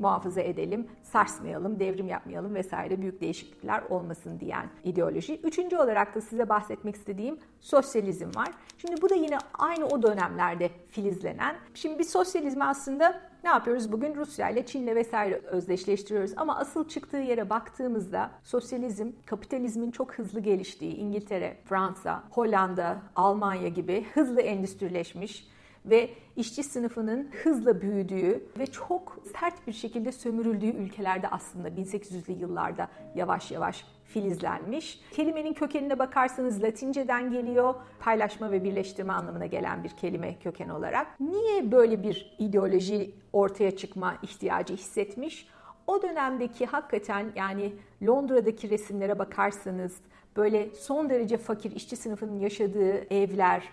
muhafaza 0.00 0.40
edelim, 0.40 0.86
sarsmayalım, 1.02 1.80
devrim 1.80 2.08
yapmayalım 2.08 2.54
vesaire 2.54 3.00
büyük 3.00 3.20
değişiklikler 3.20 3.82
olmasın 3.90 4.40
diyen 4.40 4.70
ideoloji. 4.84 5.40
Üçüncü 5.44 5.76
olarak 5.76 6.14
da 6.14 6.20
size 6.20 6.48
bahsetmek 6.48 6.94
istediğim 6.94 7.38
sosyalizm 7.60 8.28
var. 8.36 8.48
Şimdi 8.78 9.02
bu 9.02 9.10
da 9.10 9.14
yine 9.14 9.38
aynı 9.54 9.86
o 9.86 10.02
dönemlerde 10.02 10.70
filizlenen. 10.88 11.56
Şimdi 11.74 11.98
bir 11.98 12.04
sosyalizm 12.04 12.62
aslında 12.62 13.20
ne 13.44 13.50
yapıyoruz 13.50 13.92
bugün 13.92 14.14
Rusya 14.14 14.50
ile 14.50 14.66
Çin'le 14.66 14.94
vesaire 14.94 15.34
özdeşleştiriyoruz 15.34 16.32
ama 16.36 16.56
asıl 16.56 16.88
çıktığı 16.88 17.16
yere 17.16 17.50
baktığımızda 17.50 18.30
sosyalizm 18.42 19.10
kapitalizmin 19.26 19.90
çok 19.90 20.14
hızlı 20.14 20.40
geliştiği 20.40 20.94
İngiltere, 20.94 21.56
Fransa, 21.64 22.24
Hollanda, 22.30 22.98
Almanya 23.16 23.68
gibi 23.68 24.06
hızlı 24.14 24.40
endüstrileşmiş 24.40 25.48
ve 25.84 26.10
işçi 26.36 26.62
sınıfının 26.62 27.30
hızla 27.42 27.80
büyüdüğü 27.80 28.44
ve 28.58 28.66
çok 28.66 29.18
sert 29.40 29.66
bir 29.66 29.72
şekilde 29.72 30.12
sömürüldüğü 30.12 30.66
ülkelerde 30.66 31.28
aslında 31.28 31.68
1800'lü 31.68 32.38
yıllarda 32.38 32.88
yavaş 33.14 33.50
yavaş 33.50 33.84
filizlenmiş. 34.04 35.00
Kelimenin 35.12 35.52
kökenine 35.52 35.98
bakarsanız 35.98 36.62
Latinceden 36.62 37.30
geliyor. 37.30 37.74
Paylaşma 38.00 38.52
ve 38.52 38.64
birleştirme 38.64 39.12
anlamına 39.12 39.46
gelen 39.46 39.84
bir 39.84 39.90
kelime 39.90 40.38
köken 40.38 40.68
olarak. 40.68 41.20
Niye 41.20 41.72
böyle 41.72 42.02
bir 42.02 42.36
ideoloji 42.38 43.14
ortaya 43.32 43.76
çıkma 43.76 44.16
ihtiyacı 44.22 44.74
hissetmiş? 44.74 45.48
O 45.86 46.02
dönemdeki 46.02 46.66
hakikaten 46.66 47.26
yani 47.36 47.72
Londra'daki 48.06 48.70
resimlere 48.70 49.18
bakarsanız 49.18 50.00
böyle 50.36 50.70
son 50.74 51.10
derece 51.10 51.36
fakir 51.36 51.70
işçi 51.70 51.96
sınıfının 51.96 52.38
yaşadığı 52.38 53.14
evler, 53.14 53.68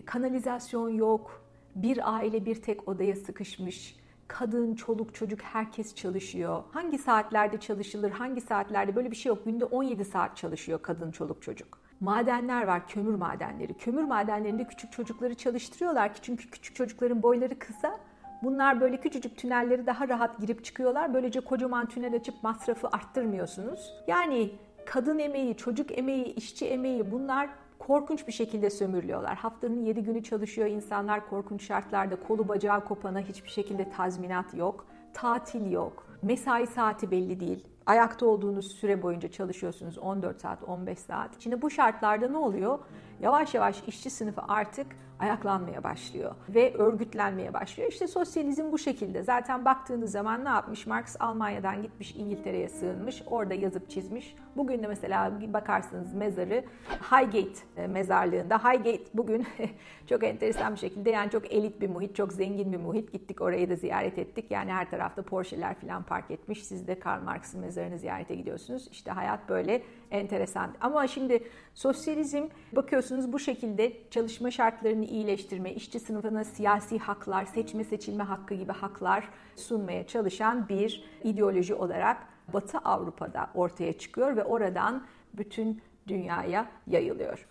kanalizasyon 0.00 0.88
yok, 0.88 1.44
bir 1.74 2.14
aile 2.14 2.44
bir 2.44 2.62
tek 2.62 2.88
odaya 2.88 3.16
sıkışmış, 3.16 3.96
kadın, 4.28 4.74
çoluk, 4.74 5.14
çocuk 5.14 5.40
herkes 5.40 5.94
çalışıyor. 5.94 6.62
Hangi 6.70 6.98
saatlerde 6.98 7.60
çalışılır, 7.60 8.10
hangi 8.10 8.40
saatlerde 8.40 8.96
böyle 8.96 9.10
bir 9.10 9.16
şey 9.16 9.30
yok. 9.30 9.44
Günde 9.44 9.64
17 9.64 10.04
saat 10.04 10.36
çalışıyor 10.36 10.82
kadın, 10.82 11.10
çoluk, 11.10 11.42
çocuk. 11.42 11.78
Madenler 12.00 12.66
var, 12.66 12.88
kömür 12.88 13.14
madenleri. 13.14 13.74
Kömür 13.74 14.02
madenlerinde 14.02 14.64
küçük 14.66 14.92
çocukları 14.92 15.34
çalıştırıyorlar 15.34 16.14
ki 16.14 16.20
çünkü 16.22 16.50
küçük 16.50 16.76
çocukların 16.76 17.22
boyları 17.22 17.58
kısa. 17.58 18.00
Bunlar 18.42 18.80
böyle 18.80 19.00
küçücük 19.00 19.38
tünelleri 19.38 19.86
daha 19.86 20.08
rahat 20.08 20.40
girip 20.40 20.64
çıkıyorlar. 20.64 21.14
Böylece 21.14 21.40
kocaman 21.40 21.86
tünel 21.86 22.14
açıp 22.14 22.42
masrafı 22.42 22.88
arttırmıyorsunuz. 22.88 23.94
Yani 24.06 24.52
kadın 24.86 25.18
emeği, 25.18 25.56
çocuk 25.56 25.98
emeği, 25.98 26.24
işçi 26.24 26.66
emeği 26.66 27.10
bunlar 27.10 27.48
korkunç 27.86 28.26
bir 28.26 28.32
şekilde 28.32 28.70
sömürülüyorlar. 28.70 29.36
Haftanın 29.36 29.84
7 29.84 30.02
günü 30.02 30.22
çalışıyor 30.22 30.68
insanlar 30.68 31.28
korkunç 31.28 31.62
şartlarda. 31.62 32.16
Kolu 32.16 32.48
bacağı 32.48 32.84
kopana 32.84 33.20
hiçbir 33.20 33.50
şekilde 33.50 33.90
tazminat 33.90 34.54
yok. 34.54 34.86
Tatil 35.14 35.70
yok. 35.70 36.06
Mesai 36.22 36.66
saati 36.66 37.10
belli 37.10 37.40
değil. 37.40 37.66
Ayakta 37.86 38.26
olduğunuz 38.26 38.72
süre 38.72 39.02
boyunca 39.02 39.30
çalışıyorsunuz 39.30 39.98
14 39.98 40.40
saat, 40.40 40.62
15 40.62 40.98
saat. 40.98 41.30
Şimdi 41.38 41.62
bu 41.62 41.70
şartlarda 41.70 42.28
ne 42.28 42.36
oluyor? 42.36 42.78
Yavaş 43.20 43.54
yavaş 43.54 43.82
işçi 43.86 44.10
sınıfı 44.10 44.42
artık 44.48 44.86
ayaklanmaya 45.22 45.84
başlıyor 45.84 46.34
ve 46.48 46.74
örgütlenmeye 46.74 47.54
başlıyor. 47.54 47.92
İşte 47.92 48.06
sosyalizm 48.06 48.72
bu 48.72 48.78
şekilde. 48.78 49.22
Zaten 49.22 49.64
baktığınız 49.64 50.10
zaman 50.10 50.44
ne 50.44 50.48
yapmış? 50.48 50.86
Marx 50.86 51.16
Almanya'dan 51.20 51.82
gitmiş 51.82 52.14
İngiltere'ye 52.16 52.68
sığınmış. 52.68 53.22
Orada 53.26 53.54
yazıp 53.54 53.90
çizmiş. 53.90 54.34
Bugün 54.56 54.82
de 54.82 54.86
mesela 54.86 55.32
bakarsınız 55.52 56.14
mezarı 56.14 56.64
Highgate 57.10 57.60
e, 57.76 57.86
mezarlığında. 57.86 58.58
Highgate 58.58 59.04
bugün 59.14 59.46
çok 60.06 60.24
enteresan 60.24 60.74
bir 60.74 60.78
şekilde 60.78 61.10
yani 61.10 61.30
çok 61.30 61.52
elit 61.52 61.80
bir 61.80 61.88
muhit, 61.90 62.16
çok 62.16 62.32
zengin 62.32 62.72
bir 62.72 62.78
muhit. 62.78 63.12
Gittik 63.12 63.40
orayı 63.40 63.70
da 63.70 63.76
ziyaret 63.76 64.18
ettik. 64.18 64.50
Yani 64.50 64.72
her 64.72 64.90
tarafta 64.90 65.22
Porsche'ler 65.22 65.74
falan 65.74 66.02
park 66.02 66.30
etmiş. 66.30 66.64
Siz 66.64 66.88
de 66.88 66.98
Karl 66.98 67.22
Marx'ın 67.22 67.60
mezarını 67.60 67.98
ziyarete 67.98 68.34
gidiyorsunuz. 68.34 68.88
İşte 68.90 69.10
hayat 69.10 69.48
böyle 69.48 69.82
enteresan. 70.12 70.74
Ama 70.80 71.06
şimdi 71.06 71.42
sosyalizm 71.74 72.44
bakıyorsunuz 72.72 73.32
bu 73.32 73.38
şekilde 73.38 73.92
çalışma 74.10 74.50
şartlarını 74.50 75.04
iyileştirme, 75.04 75.72
işçi 75.72 76.00
sınıfına 76.00 76.44
siyasi 76.44 76.98
haklar, 76.98 77.44
seçme 77.44 77.84
seçilme 77.84 78.22
hakkı 78.22 78.54
gibi 78.54 78.72
haklar 78.72 79.28
sunmaya 79.56 80.06
çalışan 80.06 80.68
bir 80.68 81.04
ideoloji 81.24 81.74
olarak 81.74 82.16
Batı 82.52 82.78
Avrupa'da 82.78 83.50
ortaya 83.54 83.92
çıkıyor 83.92 84.36
ve 84.36 84.44
oradan 84.44 85.06
bütün 85.34 85.82
dünyaya 86.08 86.66
yayılıyor. 86.86 87.48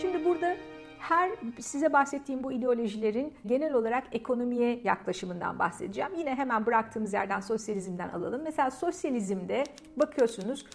Şimdi 0.00 0.24
burada 0.24 0.56
her 1.02 1.30
size 1.60 1.92
bahsettiğim 1.92 2.44
bu 2.44 2.52
ideolojilerin 2.52 3.34
genel 3.46 3.72
olarak 3.72 4.04
ekonomiye 4.12 4.80
yaklaşımından 4.84 5.58
bahsedeceğim. 5.58 6.10
Yine 6.18 6.34
hemen 6.34 6.66
bıraktığımız 6.66 7.12
yerden 7.12 7.40
sosyalizmden 7.40 8.08
alalım. 8.08 8.42
Mesela 8.44 8.70
sosyalizmde 8.70 9.64
bakıyorsunuz 9.96 10.66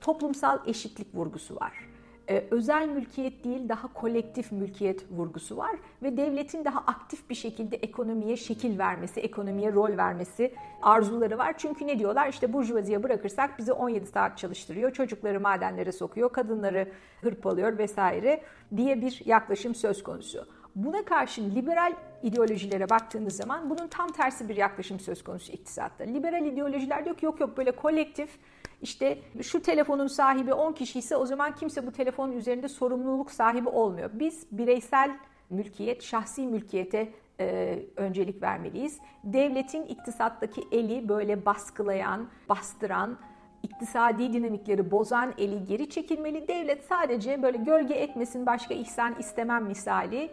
toplumsal 0.00 0.58
eşitlik 0.66 1.14
vurgusu 1.14 1.56
var 1.56 1.93
e, 2.28 2.44
özel 2.50 2.88
mülkiyet 2.88 3.44
değil 3.44 3.68
daha 3.68 3.92
kolektif 3.92 4.52
mülkiyet 4.52 5.10
vurgusu 5.10 5.56
var 5.56 5.76
ve 6.02 6.16
devletin 6.16 6.64
daha 6.64 6.78
aktif 6.78 7.30
bir 7.30 7.34
şekilde 7.34 7.76
ekonomiye 7.76 8.36
şekil 8.36 8.78
vermesi, 8.78 9.20
ekonomiye 9.20 9.72
rol 9.72 9.96
vermesi 9.96 10.54
arzuları 10.82 11.38
var. 11.38 11.54
Çünkü 11.58 11.86
ne 11.86 11.98
diyorlar? 11.98 12.28
İşte 12.28 12.52
burjuvaziye 12.52 13.02
bırakırsak 13.02 13.58
bizi 13.58 13.72
17 13.72 14.06
saat 14.06 14.38
çalıştırıyor, 14.38 14.92
çocukları 14.92 15.40
madenlere 15.40 15.92
sokuyor, 15.92 16.32
kadınları 16.32 16.88
hırpalıyor 17.20 17.78
vesaire 17.78 18.40
diye 18.76 19.00
bir 19.00 19.22
yaklaşım 19.24 19.74
söz 19.74 20.02
konusu. 20.02 20.46
Buna 20.74 21.04
karşın 21.04 21.54
liberal 21.54 21.92
ideolojilere 22.22 22.90
baktığınız 22.90 23.36
zaman 23.36 23.70
bunun 23.70 23.88
tam 23.88 24.12
tersi 24.12 24.48
bir 24.48 24.56
yaklaşım 24.56 25.00
söz 25.00 25.24
konusu 25.24 25.52
iktisatta. 25.52 26.04
Liberal 26.04 26.46
ideolojiler 26.46 27.04
diyor 27.04 27.16
ki 27.16 27.26
yok 27.26 27.40
yok 27.40 27.56
böyle 27.56 27.70
kolektif 27.70 28.38
işte 28.82 29.18
şu 29.42 29.62
telefonun 29.62 30.06
sahibi 30.06 30.52
10 30.52 30.72
kişi 30.72 30.98
ise 30.98 31.16
o 31.16 31.26
zaman 31.26 31.54
kimse 31.54 31.86
bu 31.86 31.92
telefonun 31.92 32.32
üzerinde 32.32 32.68
sorumluluk 32.68 33.30
sahibi 33.30 33.68
olmuyor. 33.68 34.10
Biz 34.12 34.46
bireysel 34.52 35.16
mülkiyet, 35.50 36.02
şahsi 36.02 36.46
mülkiyete 36.46 37.08
e, 37.40 37.78
öncelik 37.96 38.42
vermeliyiz. 38.42 38.98
Devletin 39.24 39.82
iktisattaki 39.82 40.62
eli 40.72 41.08
böyle 41.08 41.46
baskılayan, 41.46 42.28
bastıran, 42.48 43.18
iktisadi 43.62 44.32
dinamikleri 44.32 44.90
bozan 44.90 45.34
eli 45.38 45.64
geri 45.64 45.90
çekilmeli. 45.90 46.48
Devlet 46.48 46.84
sadece 46.84 47.42
böyle 47.42 47.58
gölge 47.58 47.94
etmesin 47.94 48.46
başka 48.46 48.74
ihsan 48.74 49.14
istemem 49.18 49.64
misali 49.64 50.30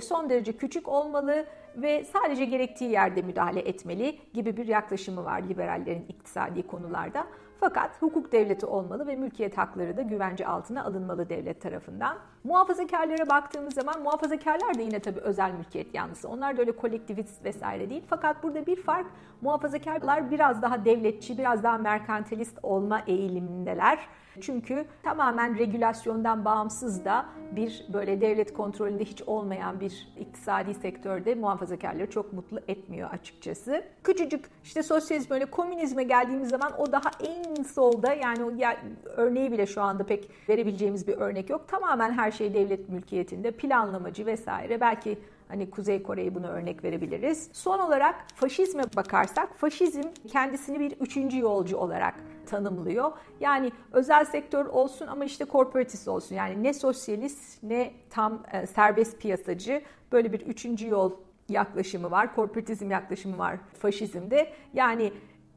son 0.00 0.30
derece 0.30 0.52
küçük 0.52 0.88
olmalı 0.88 1.46
ve 1.76 2.04
sadece 2.04 2.44
gerektiği 2.44 2.90
yerde 2.90 3.22
müdahale 3.22 3.60
etmeli 3.60 4.18
gibi 4.34 4.56
bir 4.56 4.66
yaklaşımı 4.66 5.24
var 5.24 5.42
liberallerin 5.42 6.06
iktisadi 6.08 6.66
konularda. 6.66 7.26
Fakat 7.60 8.02
hukuk 8.02 8.32
devleti 8.32 8.66
olmalı 8.66 9.06
ve 9.06 9.16
mülkiyet 9.16 9.58
hakları 9.58 9.96
da 9.96 10.02
güvence 10.02 10.46
altına 10.46 10.84
alınmalı 10.84 11.28
devlet 11.28 11.60
tarafından. 11.60 12.18
Muhafazakarlara 12.44 13.28
baktığımız 13.28 13.74
zaman 13.74 14.02
muhafazakarlar 14.02 14.78
da 14.78 14.82
yine 14.82 15.00
tabii 15.00 15.20
özel 15.20 15.52
mülkiyet 15.52 15.94
yanlısı. 15.94 16.28
Onlar 16.28 16.56
da 16.56 16.60
öyle 16.60 16.72
kolektivist 16.72 17.44
vesaire 17.44 17.90
değil. 17.90 18.02
Fakat 18.08 18.42
burada 18.42 18.66
bir 18.66 18.82
fark 18.82 19.06
muhafazakarlar 19.40 20.30
biraz 20.30 20.62
daha 20.62 20.84
devletçi, 20.84 21.38
biraz 21.38 21.62
daha 21.62 21.78
merkantilist 21.78 22.58
olma 22.62 23.02
eğilimindeler. 23.06 23.98
Çünkü 24.40 24.84
tamamen 25.02 25.58
regülasyondan 25.58 26.44
bağımsız 26.44 27.04
da 27.04 27.26
bir 27.52 27.86
böyle 27.92 28.20
devlet 28.20 28.52
kontrolünde 28.52 29.04
hiç 29.04 29.22
olmayan 29.22 29.80
bir 29.80 30.08
iktisadi 30.20 30.74
sektörde 30.74 31.34
muhafazakarları 31.34 32.10
çok 32.10 32.32
mutlu 32.32 32.60
etmiyor 32.68 33.10
açıkçası. 33.10 33.84
Küçücük 34.04 34.44
işte 34.64 34.82
sosyalizm 34.82 35.30
böyle 35.30 35.44
komünizme 35.44 36.02
geldiğimiz 36.02 36.48
zaman 36.48 36.80
o 36.80 36.92
daha 36.92 37.10
en 37.20 37.62
solda 37.62 38.14
yani 38.14 38.44
o 38.44 38.50
ya, 38.56 38.76
örneği 39.04 39.52
bile 39.52 39.66
şu 39.66 39.82
anda 39.82 40.04
pek 40.04 40.30
verebileceğimiz 40.48 41.08
bir 41.08 41.14
örnek 41.14 41.50
yok. 41.50 41.68
Tamamen 41.68 42.12
her 42.12 42.30
şey 42.30 42.54
devlet 42.54 42.88
mülkiyetinde 42.88 43.50
planlamacı 43.50 44.26
vesaire 44.26 44.80
belki 44.80 45.18
Hani 45.48 45.70
Kuzey 45.70 46.02
Kore'yi 46.02 46.34
bunu 46.34 46.46
örnek 46.46 46.84
verebiliriz. 46.84 47.50
Son 47.52 47.78
olarak 47.78 48.14
faşizme 48.34 48.82
bakarsak 48.96 49.54
faşizm 49.56 50.02
kendisini 50.28 50.80
bir 50.80 50.92
üçüncü 51.00 51.38
yolcu 51.38 51.76
olarak 51.76 52.14
tanımlıyor. 52.48 53.12
Yani 53.40 53.72
özel 53.92 54.24
sektör 54.24 54.66
olsun 54.66 55.06
ama 55.06 55.24
işte 55.24 55.44
korporatist 55.44 56.08
olsun. 56.08 56.34
Yani 56.34 56.62
ne 56.62 56.74
sosyalist 56.74 57.62
ne 57.62 57.92
tam 58.10 58.42
e, 58.52 58.66
serbest 58.66 59.20
piyasacı 59.20 59.82
böyle 60.12 60.32
bir 60.32 60.40
üçüncü 60.40 60.88
yol 60.88 61.12
yaklaşımı 61.48 62.10
var. 62.10 62.34
Korporatizm 62.34 62.90
yaklaşımı 62.90 63.38
var 63.38 63.58
faşizmde. 63.78 64.52
Yani 64.74 65.12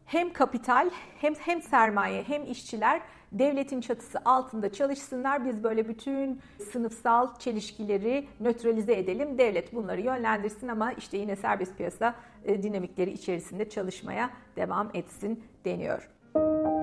hem 0.06 0.34
kapital 0.34 0.90
hem 1.18 1.34
hem 1.34 1.62
sermaye 1.62 2.24
hem 2.24 2.52
işçiler 2.52 3.02
devletin 3.32 3.82
çatısı 3.82 4.20
altında 4.26 4.74
çalışsınlar. 4.74 5.46
Biz 5.46 5.64
böyle 5.64 5.88
bütün 5.88 6.42
sınıfsal 6.72 7.40
çelişkileri 7.40 8.28
nötralize 8.40 8.94
edelim. 8.94 9.38
Devlet 9.38 9.74
bunları 9.74 10.02
yönlendirsin 10.02 10.68
ama 10.68 10.92
işte 10.92 11.18
yine 11.18 11.36
serbest 11.36 11.78
piyasa 11.78 12.16
e, 12.46 12.64
dinamikleri 12.64 13.12
içerisinde 13.12 13.70
çalışmaya 13.70 14.30
devam 14.56 14.92
etsin 14.94 15.44
deniyor. 15.66 16.10
Son 16.34 16.81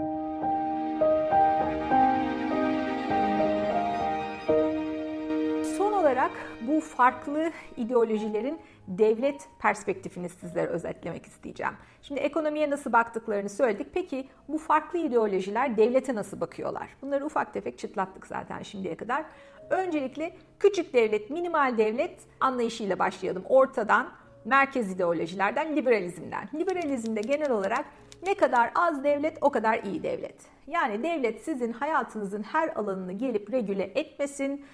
olarak 6.28 6.68
bu 6.68 6.80
farklı 6.80 7.50
ideolojilerin 7.76 8.58
devlet 8.88 9.48
perspektifini 9.58 10.28
sizlere 10.28 10.66
özetlemek 10.66 11.26
isteyeceğim. 11.26 11.72
Şimdi 12.02 12.20
ekonomiye 12.20 12.70
nasıl 12.70 12.92
baktıklarını 12.92 13.48
söyledik. 13.48 13.86
Peki 13.94 14.28
bu 14.48 14.58
farklı 14.58 14.98
ideolojiler 14.98 15.76
devlete 15.76 16.14
nasıl 16.14 16.40
bakıyorlar? 16.40 16.88
Bunları 17.02 17.26
ufak 17.26 17.54
tefek 17.54 17.78
çıtlattık 17.78 18.26
zaten 18.26 18.62
şimdiye 18.62 18.96
kadar. 18.96 19.24
Öncelikle 19.70 20.36
küçük 20.58 20.94
devlet, 20.94 21.30
minimal 21.30 21.78
devlet 21.78 22.20
anlayışıyla 22.40 22.98
başlayalım. 22.98 23.42
Ortadan 23.48 24.08
merkez 24.44 24.92
ideolojilerden, 24.92 25.76
liberalizmden. 25.76 26.48
Liberalizmde 26.54 27.20
genel 27.20 27.50
olarak 27.50 27.84
ne 28.26 28.34
kadar 28.34 28.70
az 28.74 29.04
devlet 29.04 29.38
o 29.40 29.50
kadar 29.50 29.82
iyi 29.82 30.02
devlet. 30.02 30.36
Yani 30.66 31.02
devlet 31.02 31.44
sizin 31.44 31.72
hayatınızın 31.72 32.42
her 32.42 32.68
alanını 32.68 33.12
gelip 33.12 33.52
regüle 33.52 33.84
etmesin, 33.94 34.64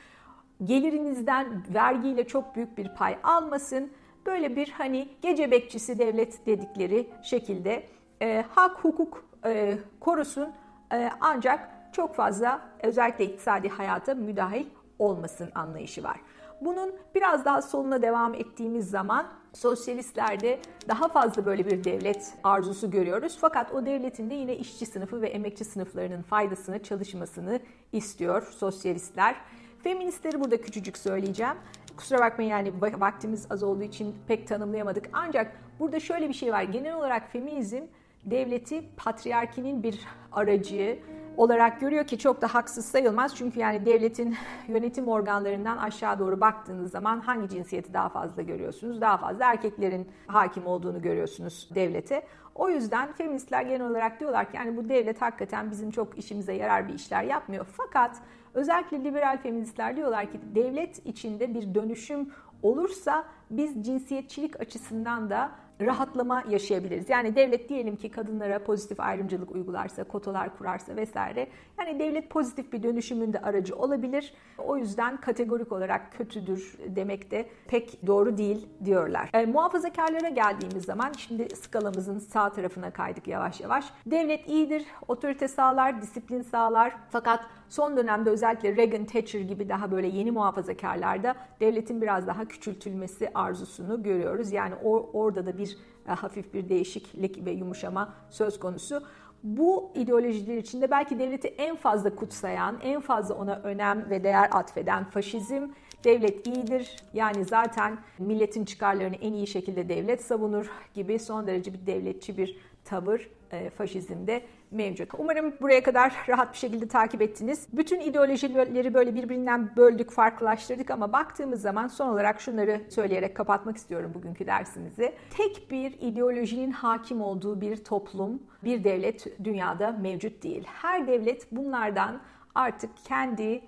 gelirinizden 0.65 1.63
vergiyle 1.75 2.27
çok 2.27 2.57
büyük 2.57 2.79
bir 2.79 2.89
pay 2.89 3.19
almasın, 3.23 3.93
böyle 4.27 4.57
bir 4.57 4.71
hani 4.71 5.09
gece 5.23 5.51
bekçisi 5.51 5.99
devlet 5.99 6.47
dedikleri 6.47 7.11
şekilde 7.23 7.87
e, 8.23 8.45
hak 8.51 8.85
hukuk 8.85 9.25
e, 9.45 9.79
korusun 10.01 10.53
e, 10.93 11.11
ancak 11.21 11.71
çok 11.93 12.15
fazla 12.15 12.61
özellikle 12.83 13.25
iktisadi 13.25 13.69
hayata 13.69 14.15
müdahil 14.15 14.67
olmasın 14.99 15.51
anlayışı 15.55 16.03
var. 16.03 16.17
Bunun 16.61 16.93
biraz 17.15 17.45
daha 17.45 17.63
soluna 17.63 18.03
devam 18.03 18.35
ettiğimiz 18.35 18.91
zaman 18.91 19.27
sosyalistlerde 19.53 20.61
daha 20.89 21.09
fazla 21.09 21.47
böyle 21.47 21.67
bir 21.67 21.85
devlet 21.85 22.35
arzusu 22.45 22.91
görüyoruz. 22.91 23.39
Fakat 23.41 23.73
o 23.73 23.87
devletin 23.87 24.31
de 24.31 24.35
yine 24.35 24.57
işçi 24.57 24.87
sınıfı 24.87 25.23
ve 25.23 25.29
emekçi 25.29 25.65
sınıflarının 25.65 26.23
faydasını, 26.23 26.83
çalışmasını 26.83 27.61
istiyor 27.93 28.43
sosyalistler. 28.43 29.37
Feministleri 29.85 30.41
burada 30.41 30.61
küçücük 30.61 30.99
söyleyeceğim. 30.99 31.55
Kusura 31.97 32.19
bakmayın 32.19 32.51
yani 32.51 32.73
vaktimiz 32.81 33.47
az 33.51 33.63
olduğu 33.63 33.83
için 33.83 34.15
pek 34.29 34.49
tanımlayamadık. 34.49 35.11
Ancak 35.13 35.53
burada 35.81 36.01
şöyle 36.01 36.29
bir 36.29 36.35
şey 36.35 36.53
var. 36.53 36.63
Genel 36.63 36.95
olarak 36.95 37.33
feminizm 37.33 37.83
devleti 38.25 38.85
patriarkinin 38.97 39.83
bir 39.83 40.01
aracı 40.33 40.99
olarak 41.37 41.81
görüyor 41.81 42.07
ki 42.07 42.19
çok 42.19 42.43
da 42.43 42.55
haksız 42.55 42.87
sayılmaz. 42.87 43.37
Çünkü 43.37 43.61
yani 43.61 43.87
devletin 43.87 44.37
yönetim 44.69 45.09
organlarından 45.09 45.77
aşağı 45.77 46.19
doğru 46.19 46.41
baktığınız 46.41 46.91
zaman 46.91 47.21
hangi 47.21 47.49
cinsiyeti 47.49 47.95
daha 47.95 48.09
fazla 48.09 48.43
görüyorsunuz? 48.43 49.01
Daha 49.01 49.17
fazla 49.17 49.45
erkeklerin 49.45 50.09
hakim 50.27 50.67
olduğunu 50.67 51.03
görüyorsunuz 51.03 51.69
devlete. 51.75 52.27
O 52.55 52.69
yüzden 52.69 53.13
feministler 53.13 53.63
genel 53.63 53.87
olarak 53.87 54.21
diyorlar 54.21 54.51
ki 54.51 54.57
yani 54.57 54.77
bu 54.77 54.89
devlet 54.89 55.23
hakikaten 55.23 55.71
bizim 55.71 55.91
çok 55.91 56.19
işimize 56.19 56.53
yarar 56.53 56.89
bir 56.89 56.95
işler 56.95 57.23
yapmıyor. 57.23 57.67
Fakat 57.77 58.17
özellikle 58.55 59.05
liberal 59.05 59.39
feministler 59.43 59.97
diyorlar 59.97 60.33
ki 60.33 60.41
devlet 60.55 61.07
içinde 61.07 61.55
bir 61.55 61.75
dönüşüm 61.75 62.31
olursa 62.63 63.25
biz 63.51 63.87
cinsiyetçilik 63.87 64.61
açısından 64.61 65.31
da 65.31 65.51
rahatlama 65.81 66.45
yaşayabiliriz. 66.49 67.11
Yani 67.11 67.37
devlet 67.37 67.69
diyelim 67.69 67.97
ki 67.97 68.11
kadınlara 68.11 68.65
pozitif 68.65 69.01
ayrımcılık 69.01 69.51
uygularsa, 69.51 70.05
kotalar 70.05 70.59
kurarsa 70.59 70.97
vesaire. 70.97 71.47
Yani 71.79 71.99
devlet 71.99 72.31
pozitif 72.31 72.73
bir 72.73 72.83
dönüşümün 72.83 73.33
de 73.33 73.39
aracı 73.39 73.77
olabilir. 73.77 74.35
O 74.59 74.77
yüzden 74.77 75.17
kategorik 75.17 75.73
olarak 75.73 76.13
kötüdür 76.13 76.79
demek 76.87 77.31
de 77.31 77.49
pek 77.67 78.07
doğru 78.07 78.37
değil 78.37 78.69
diyorlar. 78.85 79.31
E, 79.35 79.47
muhafazakarlara 79.47 80.29
geldiğimiz 80.29 80.85
zaman 80.85 81.13
şimdi 81.13 81.57
skalamızın 81.57 82.19
sağ 82.19 82.53
tarafına 82.53 82.91
kaydık 82.91 83.29
yavaş 83.29 83.61
yavaş. 83.61 83.85
Devlet 84.07 84.49
iyidir, 84.49 84.85
otorite 85.09 85.49
sağlar, 85.49 86.03
disiplin 86.03 86.43
sağlar. 86.43 86.97
Fakat 87.11 87.47
son 87.69 87.97
dönemde 87.97 88.31
özellikle 88.31 88.77
Reagan, 88.77 89.05
Thatcher 89.05 89.41
gibi 89.41 89.69
daha 89.69 89.91
böyle 89.91 90.07
yeni 90.07 90.31
muhafazakarlarda 90.31 91.35
devletin 91.61 92.03
biraz 92.03 92.27
daha 92.27 92.45
küçültülmesi 92.45 93.31
arzusunu 93.35 94.03
görüyoruz. 94.03 94.53
Yani 94.53 94.75
or, 94.75 95.05
orada 95.13 95.47
da 95.47 95.59
bir 95.59 95.79
e, 96.09 96.13
hafif 96.13 96.55
bir 96.55 96.69
değişiklik 96.69 97.45
ve 97.45 97.51
yumuşama 97.51 98.15
söz 98.31 98.61
konusu. 98.61 99.03
Bu 99.43 99.93
ideolojiler 99.95 100.57
içinde 100.57 100.91
belki 100.91 101.19
devleti 101.19 101.49
en 101.49 101.77
fazla 101.77 102.15
kutsayan, 102.15 102.79
en 102.83 103.01
fazla 103.01 103.35
ona 103.35 103.57
önem 103.57 104.11
ve 104.11 104.25
değer 104.25 104.49
atfeden 104.53 105.05
faşizm, 105.05 105.69
devlet 106.05 106.47
iyidir. 106.47 106.97
Yani 107.13 107.45
zaten 107.45 107.99
milletin 108.19 108.65
çıkarlarını 108.65 109.17
en 109.17 109.33
iyi 109.33 109.47
şekilde 109.47 109.89
devlet 109.89 110.25
savunur 110.25 110.71
gibi 110.95 111.19
son 111.19 111.47
derece 111.47 111.73
bir 111.73 111.87
devletçi 111.87 112.39
bir 112.39 112.57
tavır 112.85 113.31
e, 113.53 113.71
faşizmde 113.71 114.43
mevcut. 114.71 115.11
Umarım 115.19 115.55
buraya 115.61 115.83
kadar 115.83 116.15
rahat 116.29 116.53
bir 116.53 116.59
şekilde 116.59 116.89
takip 116.89 117.23
ettiniz. 117.23 117.67
Bütün 117.73 118.01
ideolojileri 118.01 118.95
böyle 118.95 119.15
birbirinden 119.15 119.77
böldük, 119.77 120.11
farklılaştırdık 120.11 120.91
ama 120.91 121.13
baktığımız 121.13 121.63
zaman 121.63 121.87
son 121.87 122.09
olarak 122.09 122.41
şunları 122.41 122.81
söyleyerek 122.89 123.37
kapatmak 123.37 123.77
istiyorum 123.77 124.13
bugünkü 124.15 124.47
dersimizi. 124.47 125.13
Tek 125.37 125.71
bir 125.71 125.93
ideolojinin 126.01 126.71
hakim 126.71 127.23
olduğu 127.23 127.61
bir 127.61 127.77
toplum, 127.77 128.43
bir 128.65 128.85
devlet 128.85 129.45
dünyada 129.45 129.93
mevcut 129.93 130.43
değil. 130.43 130.65
Her 130.67 131.07
devlet 131.07 131.53
bunlardan 131.53 132.21
artık 132.55 132.91
kendi 133.05 133.61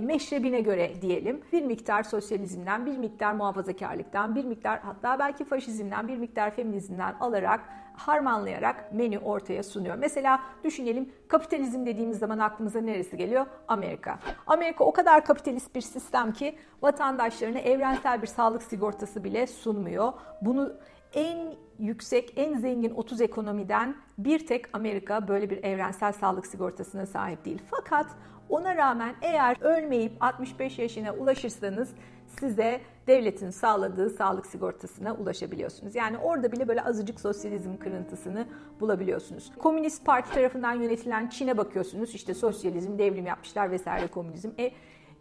meşrebine 0.00 0.60
göre 0.60 1.02
diyelim 1.02 1.40
bir 1.52 1.62
miktar 1.62 2.02
sosyalizmden, 2.02 2.86
bir 2.86 2.98
miktar 2.98 3.32
muhafazakarlıktan, 3.32 4.34
bir 4.34 4.44
miktar 4.44 4.80
hatta 4.80 5.18
belki 5.18 5.44
faşizmden, 5.44 6.08
bir 6.08 6.16
miktar 6.16 6.50
feminizmden 6.50 7.14
alarak 7.20 7.60
harmanlayarak 7.94 8.92
menü 8.92 9.18
ortaya 9.18 9.62
sunuyor. 9.62 9.96
Mesela 9.96 10.40
düşünelim 10.64 11.12
kapitalizm 11.28 11.86
dediğimiz 11.86 12.18
zaman 12.18 12.38
aklımıza 12.38 12.80
neresi 12.80 13.16
geliyor? 13.16 13.46
Amerika. 13.68 14.18
Amerika 14.46 14.84
o 14.84 14.92
kadar 14.92 15.24
kapitalist 15.24 15.74
bir 15.74 15.80
sistem 15.80 16.32
ki 16.32 16.58
vatandaşlarına 16.82 17.58
evrensel 17.58 18.22
bir 18.22 18.26
sağlık 18.26 18.62
sigortası 18.62 19.24
bile 19.24 19.46
sunmuyor. 19.46 20.12
Bunu 20.42 20.72
en 21.14 21.54
yüksek, 21.78 22.32
en 22.36 22.58
zengin 22.58 22.94
30 22.94 23.20
ekonomiden 23.20 23.96
bir 24.18 24.46
tek 24.46 24.76
Amerika 24.76 25.28
böyle 25.28 25.50
bir 25.50 25.64
evrensel 25.64 26.12
sağlık 26.12 26.46
sigortasına 26.46 27.06
sahip 27.06 27.44
değil. 27.44 27.62
Fakat 27.70 28.06
ona 28.50 28.76
rağmen 28.76 29.14
eğer 29.22 29.56
ölmeyip 29.60 30.12
65 30.20 30.78
yaşına 30.78 31.12
ulaşırsanız 31.12 31.94
size 32.40 32.80
devletin 33.06 33.50
sağladığı 33.50 34.10
sağlık 34.10 34.46
sigortasına 34.46 35.14
ulaşabiliyorsunuz. 35.14 35.94
Yani 35.94 36.18
orada 36.18 36.52
bile 36.52 36.68
böyle 36.68 36.82
azıcık 36.82 37.20
sosyalizm 37.20 37.76
kırıntısını 37.76 38.46
bulabiliyorsunuz. 38.80 39.52
Komünist 39.58 40.06
Parti 40.06 40.34
tarafından 40.34 40.72
yönetilen 40.72 41.28
Çin'e 41.28 41.56
bakıyorsunuz. 41.56 42.14
İşte 42.14 42.34
sosyalizm, 42.34 42.98
devrim 42.98 43.26
yapmışlar 43.26 43.70
vesaire 43.70 44.06
komünizm. 44.06 44.50
E, 44.58 44.72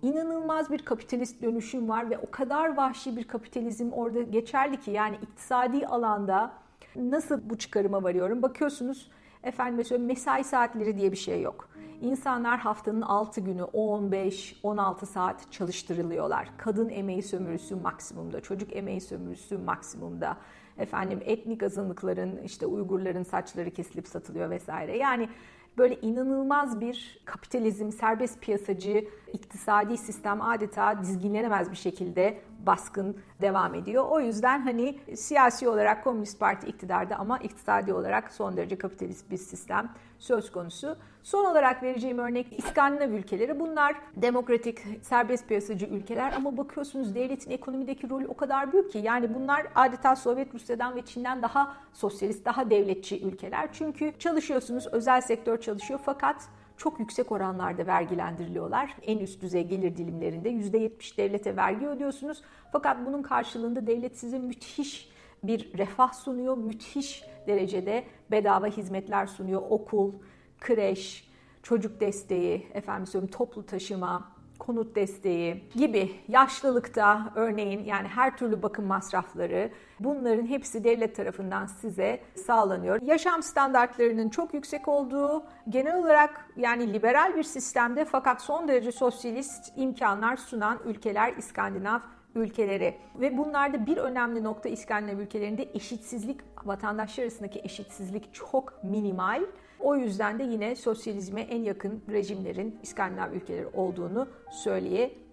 inanılmaz 0.02 0.72
bir 0.72 0.80
kapitalist 0.80 1.42
dönüşüm 1.42 1.90
var 1.90 2.10
ve 2.10 2.18
o 2.18 2.32
kadar 2.32 2.78
vahşi 2.78 3.18
bir 3.18 3.28
kapitalizm 3.28 3.92
orada 3.92 4.22
geçerli 4.22 4.80
ki 4.80 4.92
yani 4.92 5.16
iktisadi 5.22 5.88
alanda 5.88 6.54
nasıl 6.96 7.50
bu 7.50 7.58
çıkarıma 7.58 8.04
varıyorum? 8.04 8.42
Bakıyorsunuz 8.42 9.12
efendim 9.44 9.76
mesela 9.76 10.06
mesai 10.06 10.44
saatleri 10.44 10.98
diye 10.98 11.12
bir 11.12 11.18
şey 11.18 11.42
yok. 11.42 11.69
İnsanlar 12.02 12.60
haftanın 12.60 13.02
6 13.02 13.42
günü 13.42 13.62
15-16 13.62 15.06
saat 15.06 15.52
çalıştırılıyorlar. 15.52 16.50
Kadın 16.58 16.90
emeği 16.90 17.24
sömürüsü 17.24 17.76
maksimumda, 17.76 18.42
çocuk 18.42 18.76
emeği 18.76 19.02
sömürüsü 19.02 19.58
maksimumda. 19.58 20.38
Efendim 20.78 21.20
etnik 21.26 21.64
azınlıkların 21.64 22.38
işte 22.44 22.66
Uygurların 22.66 23.24
saçları 23.24 23.72
kesilip 23.72 24.08
satılıyor 24.08 24.50
vesaire. 24.50 24.98
Yani 24.98 25.30
böyle 25.78 26.02
inanılmaz 26.02 26.82
bir 26.82 27.22
kapitalizm, 27.26 27.92
serbest 27.92 28.42
piyasacı, 28.42 29.08
iktisadi 29.34 29.98
sistem 29.98 30.42
adeta 30.42 31.02
dizginlenemez 31.02 31.72
bir 31.72 31.76
şekilde 31.76 32.42
baskın 32.66 33.18
devam 33.42 33.76
ediyor. 33.76 34.06
O 34.10 34.20
yüzden 34.20 34.62
hani 34.62 35.00
siyasi 35.16 35.70
olarak 35.70 36.04
Komünist 36.04 36.40
Parti 36.40 36.68
iktidarda 36.68 37.16
ama 37.16 37.38
iktisadi 37.38 37.94
olarak 37.94 38.32
son 38.32 38.58
derece 38.58 38.78
kapitalist 38.78 39.32
bir 39.32 39.38
sistem 39.38 39.90
söz 40.20 40.52
konusu. 40.52 40.98
Son 41.24 41.46
olarak 41.46 41.84
vereceğim 41.84 42.18
örnek 42.18 42.60
İskandinav 42.60 43.10
ülkeleri. 43.10 43.60
Bunlar 43.60 43.96
demokratik, 44.16 44.80
serbest 45.02 45.48
piyasacı 45.48 45.86
ülkeler 45.86 46.34
ama 46.34 46.58
bakıyorsunuz 46.58 47.16
devletin 47.16 47.52
ekonomideki 47.52 48.10
rolü 48.10 48.28
o 48.28 48.38
kadar 48.38 48.74
büyük 48.74 48.92
ki 48.92 48.98
yani 48.98 49.34
bunlar 49.34 49.68
adeta 49.76 50.16
Sovyet 50.16 50.54
Rusya'dan 50.54 50.96
ve 50.96 51.02
Çin'den 51.02 51.42
daha 51.42 51.76
sosyalist, 51.94 52.46
daha 52.46 52.70
devletçi 52.70 53.22
ülkeler. 53.22 53.70
Çünkü 53.74 54.14
çalışıyorsunuz, 54.20 54.88
özel 54.88 55.22
sektör 55.22 55.62
çalışıyor 55.62 56.00
fakat 56.04 56.50
çok 56.80 57.00
yüksek 57.00 57.32
oranlarda 57.32 57.88
vergilendiriliyorlar. 57.88 58.96
En 59.02 59.18
üst 59.18 59.42
düzey 59.42 59.68
gelir 59.68 59.98
dilimlerinde 59.98 60.50
%70 60.50 61.18
devlete 61.18 61.56
vergi 61.56 61.88
ödüyorsunuz. 61.88 62.42
Fakat 62.72 63.06
bunun 63.06 63.22
karşılığında 63.22 63.88
devlet 63.88 64.18
size 64.18 64.40
müthiş 64.40 65.10
bir 65.44 65.78
refah 65.78 66.14
sunuyor. 66.14 66.58
Müthiş 66.58 67.24
derecede 67.48 68.04
bedava 68.32 68.68
hizmetler 68.68 69.28
sunuyor. 69.28 69.62
Okul, 69.70 70.14
kreş, 70.60 71.30
çocuk 71.64 72.02
desteği, 72.02 72.68
efendim 72.74 73.08
söyleyeyim 73.08 73.32
toplu 73.32 73.66
taşıma, 73.66 74.32
konut 74.60 74.96
desteği 74.96 75.64
gibi 75.76 76.12
yaşlılıkta 76.28 77.34
örneğin 77.36 77.86
yani 77.86 78.08
her 78.08 78.38
türlü 78.38 78.62
bakım 78.62 78.86
masrafları 78.86 79.70
bunların 80.00 80.48
hepsi 80.48 80.84
devlet 80.84 81.16
tarafından 81.16 81.66
size 81.66 82.20
sağlanıyor. 82.36 83.02
Yaşam 83.02 83.44
standartlarının 83.44 84.30
çok 84.30 84.54
yüksek 84.54 84.88
olduğu 84.88 85.44
genel 85.70 85.96
olarak 85.96 86.46
yani 86.58 86.94
liberal 86.94 87.36
bir 87.36 87.44
sistemde 87.44 88.06
fakat 88.06 88.42
son 88.42 88.68
derece 88.68 88.92
sosyalist 88.92 89.74
imkanlar 89.76 90.38
sunan 90.38 90.80
ülkeler 90.86 91.34
İskandinav 91.38 92.00
ülkeleri 92.36 92.98
ve 93.16 93.38
bunlarda 93.38 93.86
bir 93.86 93.98
önemli 93.98 94.44
nokta 94.44 94.70
İskandinav 94.70 95.20
ülkelerinde 95.20 95.70
eşitsizlik 95.74 96.42
vatandaşlar 96.66 97.24
arasındaki 97.24 97.60
eşitsizlik 97.60 98.34
çok 98.34 98.84
minimal. 98.84 99.46
O 99.80 99.96
yüzden 99.96 100.40
de 100.40 100.44
yine 100.44 100.76
sosyalizme 100.76 101.42
en 101.42 101.64
yakın 101.64 102.02
rejimlerin 102.10 102.80
İskandinav 102.84 103.32
ülkeleri 103.34 103.68
olduğunu 103.68 104.28
söyleyebiliriz. 104.52 105.29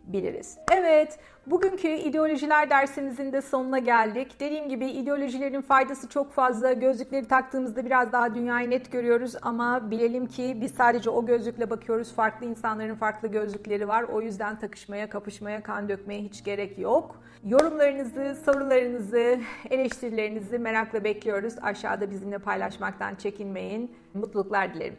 Evet, 0.73 1.19
bugünkü 1.47 1.88
ideolojiler 1.88 2.71
dersimizin 2.71 3.33
de 3.33 3.42
sonuna 3.42 3.79
geldik. 3.79 4.40
Dediğim 4.40 4.69
gibi 4.69 4.87
ideolojilerin 4.87 5.61
faydası 5.62 6.09
çok 6.09 6.33
fazla. 6.33 6.73
Gözlükleri 6.73 7.29
taktığımızda 7.29 7.85
biraz 7.85 8.12
daha 8.12 8.35
dünyayı 8.35 8.71
net 8.71 8.92
görüyoruz 8.92 9.35
ama 9.42 9.90
bilelim 9.90 10.27
ki 10.27 10.59
biz 10.61 10.75
sadece 10.75 11.11
o 11.11 11.27
gözlükle 11.27 11.71
bakıyoruz. 11.71 12.12
Farklı 12.12 12.47
insanların 12.47 12.95
farklı 12.95 13.29
gözlükleri 13.29 13.88
var. 13.88 14.03
O 14.03 14.21
yüzden 14.21 14.59
takışmaya, 14.59 15.09
kapışmaya, 15.09 15.62
kan 15.62 15.88
dökmeye 15.88 16.23
hiç 16.23 16.45
gerek 16.45 16.79
yok. 16.79 17.23
Yorumlarınızı, 17.45 18.37
sorularınızı, 18.45 19.38
eleştirilerinizi 19.71 20.59
merakla 20.59 21.05
bekliyoruz. 21.05 21.55
Aşağıda 21.62 22.11
bizimle 22.11 22.38
paylaşmaktan 22.38 23.14
çekinmeyin. 23.14 23.97
Mutluluklar 24.14 24.75
dilerim. 24.75 24.97